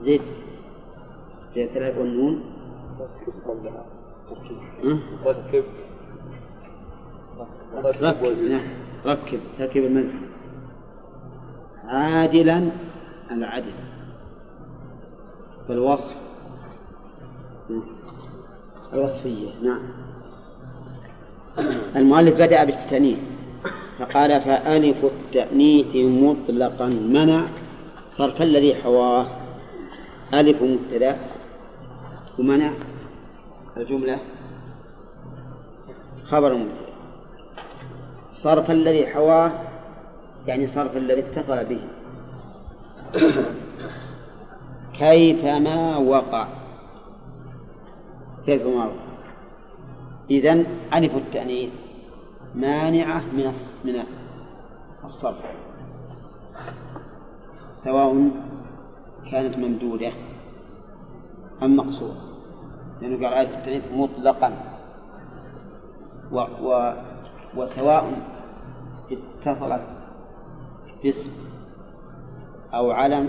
زد 0.00 0.20
زي 1.54 1.68
ثلاث 1.74 1.98
والنون. 1.98 2.44
ركب 5.26 5.64
ركب 8.00 8.38
نعم 8.42 8.68
ركب 9.06 9.40
تركب 9.58 9.84
المنزل 9.84 10.18
عاجلا 11.84 12.70
العدل 13.30 13.72
فالوصف 15.68 16.16
الوصفية 18.92 19.50
نعم. 19.62 19.82
المؤلف 21.96 22.34
بدأ 22.34 22.64
بالتأنيث. 22.64 23.18
فقال 23.98 24.40
فألف 24.40 25.04
التأنيث 25.04 25.96
مطلقا. 25.96 26.86
منع. 26.86 27.46
صرف 28.10 28.42
الذي 28.42 28.74
حواه. 28.74 29.26
ألف 30.34 30.62
مبتدأ. 30.62 31.16
ومنع. 32.38 32.72
الجملة. 33.76 34.18
خبر 36.24 36.54
مبتدأ. 36.54 36.86
صرف 38.34 38.70
الذي 38.70 39.06
حواه. 39.06 39.52
يعني 40.46 40.66
صرف 40.66 40.96
الذي 40.96 41.20
اتصل 41.20 41.64
به. 41.64 41.80
كيفما 44.98 45.96
وقع. 45.96 46.48
كيفما 48.46 48.84
وقع. 48.84 49.06
إذن 50.30 50.66
ألف 50.94 51.16
التأنيث. 51.16 51.85
مانعة 52.56 53.20
من 53.20 53.52
من 53.84 54.04
الصرف. 55.04 55.44
سواء 57.84 58.30
كانت 59.30 59.58
ممدودة 59.58 60.12
أم 61.62 61.76
مقصورة. 61.76 62.16
لأنه 63.00 63.28
قال 63.28 63.34
ألف 63.34 63.54
التأنيث 63.54 63.84
مطلقا. 63.92 64.52
و 66.32 66.38
و 66.40 66.92
وسواء 67.56 68.12
اتصلت 69.10 69.82
باسم 71.02 71.32
أو 72.74 72.90
علم 72.90 73.28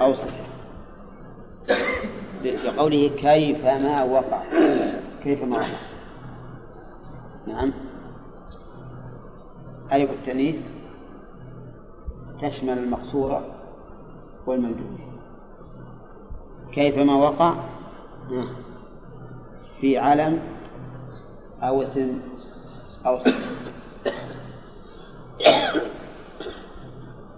أو 0.00 0.14
صفة. 0.14 0.44
لقوله 2.44 3.08
كيفما 3.08 4.02
وقع. 4.02 4.42
كيفما 5.22 5.56
وقع. 5.56 5.68
نعم. 7.46 7.72
ألف 9.94 10.10
التأنيث 10.10 10.56
تشمل 12.40 12.78
المقصورة 12.78 13.44
والممدود 14.46 14.98
كيفما 16.72 17.14
وقع؟ 17.14 17.54
في 19.80 19.98
علم 19.98 20.40
أو 21.62 21.82
اسم 21.82 22.20
أو 23.06 23.18
صفة. 23.18 23.44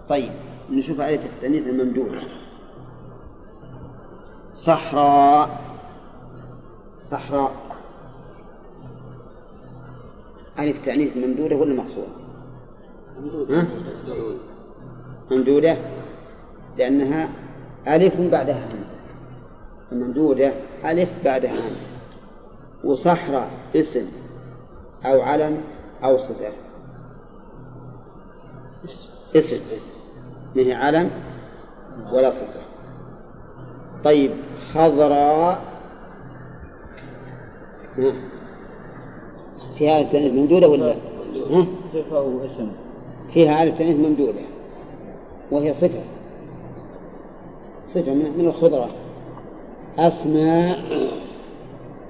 طيب 0.09 0.31
نشوف 0.71 1.01
آية 1.01 1.25
التأنيث 1.25 1.67
الممدودة 1.67 2.21
صحراء. 4.55 5.61
صحراء. 7.11 7.51
ألف 10.59 10.85
تأنيث 10.85 11.17
ممدودة 11.17 11.55
ولا 11.55 11.73
مقصورة؟ 11.83 12.26
ممدودة 15.31 15.77
لأنها 16.77 17.29
ألف 17.87 18.21
بعدها 18.31 18.65
همزة 18.65 18.97
الممدودة 19.91 20.51
ألف 20.85 21.09
بعدها 21.25 21.51
همزة 21.51 21.87
وصحراء 22.83 23.49
اسم 23.75 24.05
أو 25.05 25.21
علم 25.21 25.61
أو 26.03 26.17
صفة. 26.17 26.51
اسم 29.35 29.61
ما 30.55 30.61
هي 30.61 30.73
علم 30.73 31.11
ولا 32.13 32.31
صفة. 32.31 32.61
طيب 34.03 34.31
خضراء 34.73 35.61
فيها 39.77 40.31
ممدودة 40.31 40.67
ولا؟ 40.67 40.95
صفة 41.93 42.21
واسم. 42.21 42.71
فيها 43.33 43.63
ألف 43.63 43.77
تأنيث 43.77 43.97
ممدودة 43.97 44.41
وهي 45.51 45.73
صفة 45.73 46.01
صفة 47.93 48.13
من 48.13 48.45
الخضرة. 48.47 48.89
أسماء 49.99 50.79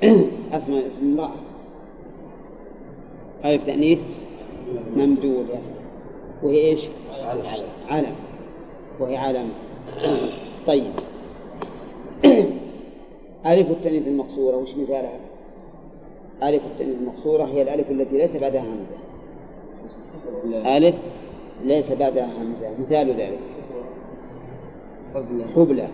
أسماء 0.53 0.87
اسم 0.87 1.13
امرأة 1.13 1.31
ألف 3.45 3.65
تأنيث 3.65 3.99
ممدودة. 4.95 5.59
وهي 6.43 6.57
إيش؟ 6.57 6.79
علم. 7.89 8.15
وهي 8.99 9.17
علم. 9.17 9.49
طيب. 10.67 10.91
ألف 13.45 13.71
التأنيث 13.71 14.07
المقصورة 14.07 14.55
وش 14.55 14.69
مثالها؟ 14.69 15.19
ألف 16.43 16.61
التأنيث 16.65 16.95
المقصورة 17.01 17.43
هي 17.45 17.61
الألف 17.61 17.91
التي 17.91 18.17
ليس 18.17 18.37
بعدها 18.37 18.61
همزة. 18.61 19.06
ألف 20.77 20.95
ليس 21.63 21.91
بعدها 21.91 22.25
همزة. 22.25 22.69
مثال 22.79 23.11
ذلك. 23.11 23.39
حبلى 25.55 25.87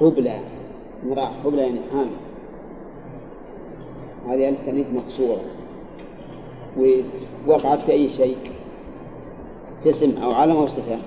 حبلى 0.00 0.38
امرأة 1.04 1.30
حبلى 1.44 1.62
يعني 1.62 1.78
حامل. 1.92 2.10
هذه 4.28 4.48
ألف 4.48 4.58
تأنيث 4.66 4.86
مقصورة. 4.94 5.40
ووقعت 7.46 7.78
في 7.78 7.92
أي 7.92 8.10
شيء؟ 8.10 8.36
في 9.82 9.90
اسم 9.90 10.22
أو 10.22 10.30
علم 10.30 10.56
أو 10.56 10.66
صفة؟ 10.66 10.98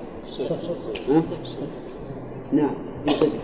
نعم. 2.52 2.74
صفة. 3.08 3.40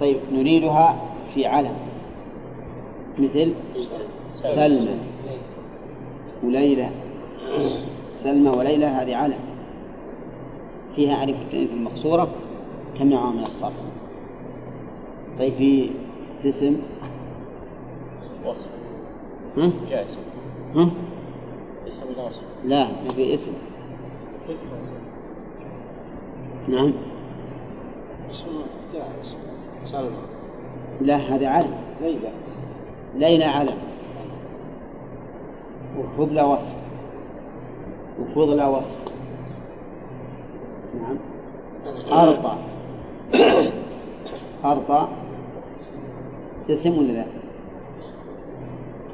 طيب 0.00 0.16
نريدها 0.32 0.96
في 1.34 1.46
علم. 1.46 1.74
مثل؟ 3.18 3.54
سلمى. 4.32 4.98
وليلى. 6.44 6.90
سلمى 8.22 8.50
وليلى 8.50 8.86
هذه 8.86 9.16
علم 9.16 9.38
فيها 10.96 11.24
ألف 11.24 11.36
التأنيث 11.42 11.70
المقصورة 11.72 12.28
تمنعها 12.98 13.30
من 13.30 13.40
الصرف. 13.40 13.72
طيب 15.38 15.54
في 15.54 15.90
في 16.42 16.48
اسم؟ 16.48 16.76
وصف. 18.46 18.66
ها؟ 19.56 19.70
جائز. 19.90 20.18
ها؟ 20.76 20.90
اسم 21.88 22.04
ناصب 22.16 22.42
لا 22.64 22.86
في 23.16 23.34
اسم. 23.34 23.52
نعم. 26.68 26.92
اسم. 28.30 28.46
جائز 28.94 29.36
سلمى. 29.84 30.10
لا 31.00 31.16
هذا 31.16 31.48
علم 31.48 31.74
ليلى. 32.00 32.30
ليلى 33.16 33.44
علم 33.44 33.89
وحبلى 36.00 36.42
وصف. 36.42 36.72
وفضلى 38.20 38.64
وصف. 38.64 38.98
نعم. 41.00 41.16
أرطى 42.12 42.56
أرطى 44.64 45.08
اسم 46.70 46.98
ولا 46.98 47.12
لا؟ 47.12 47.24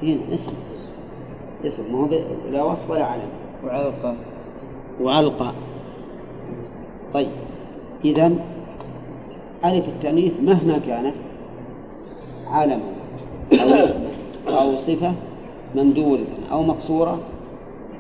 هنا 0.03 0.35
اسم. 0.35 0.55
اسم. 1.65 1.93
ما 1.93 1.99
هو 1.99 2.09
لا 2.51 2.63
وصف 2.63 2.91
ولا 2.91 3.05
علم. 3.05 3.29
وعلقة. 3.65 4.15
وألقى 5.01 5.53
طيب. 7.15 7.29
إذا 8.05 8.33
ألف 9.65 9.89
التأنيث 9.89 10.33
مهما 10.43 10.79
كانت 10.79 11.15
علما 12.47 12.81
أو 14.49 14.77
صفة 14.77 15.13
ممدودة 15.77 16.25
أو 16.53 16.63
مقصورة؟ 16.63 17.19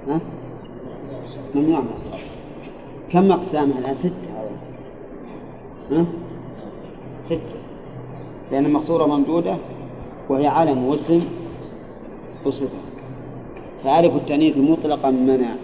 ها؟ 0.09 0.20
ممنوع 1.55 1.81
من 1.81 1.93
الصرف 1.95 2.31
كم 3.12 3.33
أقسامها 3.33 3.79
الآن 3.79 3.95
ستة. 3.95 4.37
ها؟ 5.91 6.05
ستة. 7.27 7.59
لأن 8.53 8.66
المقصورة 8.66 9.07
ممدودة 9.07 9.57
وهي 10.29 10.47
علم 10.47 10.85
واسم 10.85 11.24
وصفة. 12.45 12.79
فألف 13.85 14.16
التأنيث 14.16 14.57
مطلقا 14.57 15.11
منع 15.11 15.55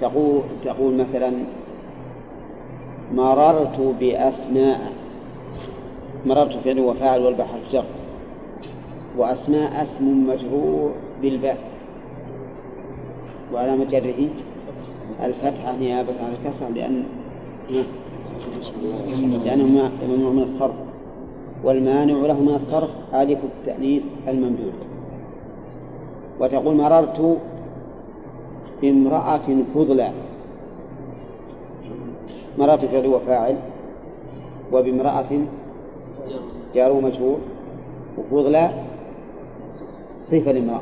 تقول 0.00 0.40
تقول 0.64 0.94
مثلا 0.94 1.32
مررت 3.14 3.94
بأسماء. 4.00 4.92
مررت 6.26 6.56
فعل 6.64 6.80
وفاعل 6.80 7.20
والبحر 7.20 7.58
جر 7.72 7.84
وأسماء 9.20 9.82
اسم 9.82 10.26
مجرور 10.28 10.90
بالباء. 11.22 11.58
وعلامة 13.52 13.84
جره 13.84 14.28
الفتحة 15.24 15.76
نيابة 15.76 16.12
عن 16.24 16.32
الكسر 16.32 16.68
لأن 16.68 17.04
لأنه 19.44 19.90
ممنوع 20.08 20.32
من 20.32 20.42
الصرف. 20.42 20.74
والمانع 21.64 22.14
له 22.14 22.40
من 22.40 22.54
الصرف 22.54 22.90
ألف 23.14 23.38
التأنيث 23.44 24.02
الممدود 24.28 24.72
وتقول 26.40 26.74
مررت 26.76 27.38
بامرأة 28.82 29.48
فضلى 29.74 30.10
مررت 32.58 32.84
فعل 32.84 33.06
وفاعل. 33.06 33.56
وبامرأة 34.72 35.30
جار 36.74 37.00
مجهول 37.00 37.38
وفضلى 38.18 38.70
صفة 40.30 40.52
لامرأة 40.52 40.80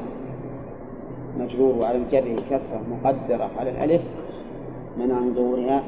مجرور 1.38 1.74
وعلى 1.78 2.00
جره 2.12 2.36
كسرة 2.50 2.82
مقدرة 2.90 3.50
على 3.58 3.70
الألف 3.70 4.02
منع 4.98 5.20
من 5.20 5.34
ظهورها؟ 5.34 5.82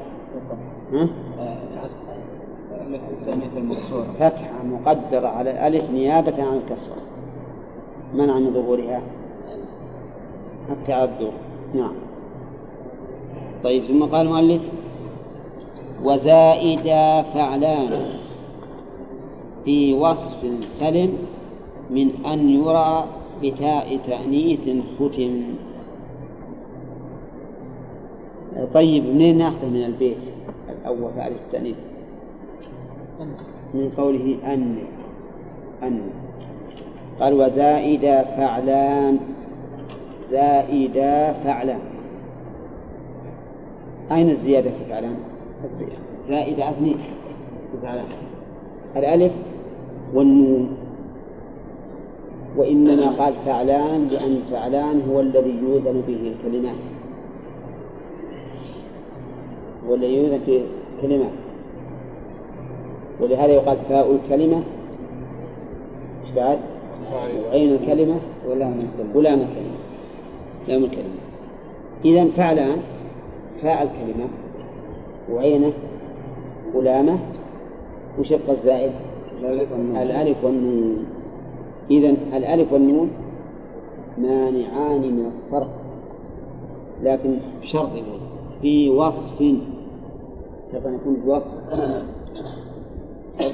ها؟ 0.93 1.07
فتحة 4.19 4.63
مقدرة 4.63 5.27
على 5.27 5.51
الألف 5.51 5.91
نيابة 5.91 6.43
عن 6.43 6.57
الكسرة. 6.57 6.95
منع 8.13 8.39
من 8.39 8.53
ظهورها؟ 8.53 9.01
التعذر. 10.69 11.31
نعم. 11.75 11.93
طيب 13.63 13.83
ثم 13.83 14.03
قال 14.03 14.27
المؤلف 14.27 14.61
وزائدا 16.03 17.21
فعلان 17.21 18.03
في 19.65 19.93
وصف 19.93 20.65
سلم 20.79 21.17
من 21.89 22.25
أن 22.25 22.49
يرى 22.49 23.05
بتاء 23.43 23.99
تأنيث 24.07 24.59
ختم. 24.99 25.43
طيب 28.73 29.05
منين 29.05 29.37
ناخذه 29.37 29.69
من 29.69 29.83
البيت؟ 29.85 30.17
الأول 30.69 31.11
فعل 31.15 31.31
التأنيث. 31.31 31.75
من 33.73 33.91
قوله 33.97 34.37
أن 34.45 34.75
أن. 35.83 36.01
قال 37.19 37.33
وزائدا 37.33 38.23
فعلان. 38.23 39.19
زائدا 40.29 41.33
فعلان. 41.33 41.79
أين 44.11 44.29
الزيادة 44.29 44.69
في 44.69 44.85
فعلان؟ 44.89 45.15
زائدة 46.27 46.69
أثنين. 46.69 46.97
في 47.71 47.77
فعلان. 47.81 48.05
الألف 48.95 49.33
والنون. 50.13 50.80
وإنما 52.57 53.09
قال 53.09 53.33
فعلان 53.45 54.07
لأن 54.07 54.41
فعلان 54.51 55.01
هو 55.09 55.19
الذي 55.19 55.59
يوزن 55.63 56.01
به 56.07 56.33
الكلمات. 56.35 56.75
هو 59.87 59.95
الذي 59.95 60.17
يوزن 60.17 60.39
به 60.47 60.63
الكلمات. 60.97 61.31
ولهذا 63.21 63.51
يقال 63.51 63.77
فاء 63.89 64.11
الكلمة. 64.11 64.63
إيش 66.25 66.31
بعد؟ 66.35 66.57
عين 67.51 67.73
الكلمة 67.73 68.15
ولام 68.49 68.71
الكلمة. 68.79 69.15
ولام 69.15 69.39
الكلمة. 69.39 69.77
لام 70.67 70.83
الكلمة. 70.83 71.19
إذا 72.05 72.25
فعلان 72.25 72.77
فاء 73.61 73.83
الكلمة. 73.83 74.27
وعينه 75.31 75.73
ولامه. 76.73 77.19
وشق 78.19 78.49
الزائد 78.49 78.91
الألف 80.01 80.43
والنون. 80.43 81.05
إذا 81.91 82.09
الألف 82.33 82.73
والنون 82.73 83.09
مانعان 84.17 85.01
من 85.01 85.31
الصرف 85.35 85.67
لكن 87.03 87.37
بشرط 87.61 87.89
في 88.61 88.89
وصف 88.89 89.39
شرط 90.71 90.85
أن 90.85 90.95
يكون 90.95 91.13
بوصف 91.25 91.47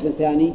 الثاني 0.06 0.54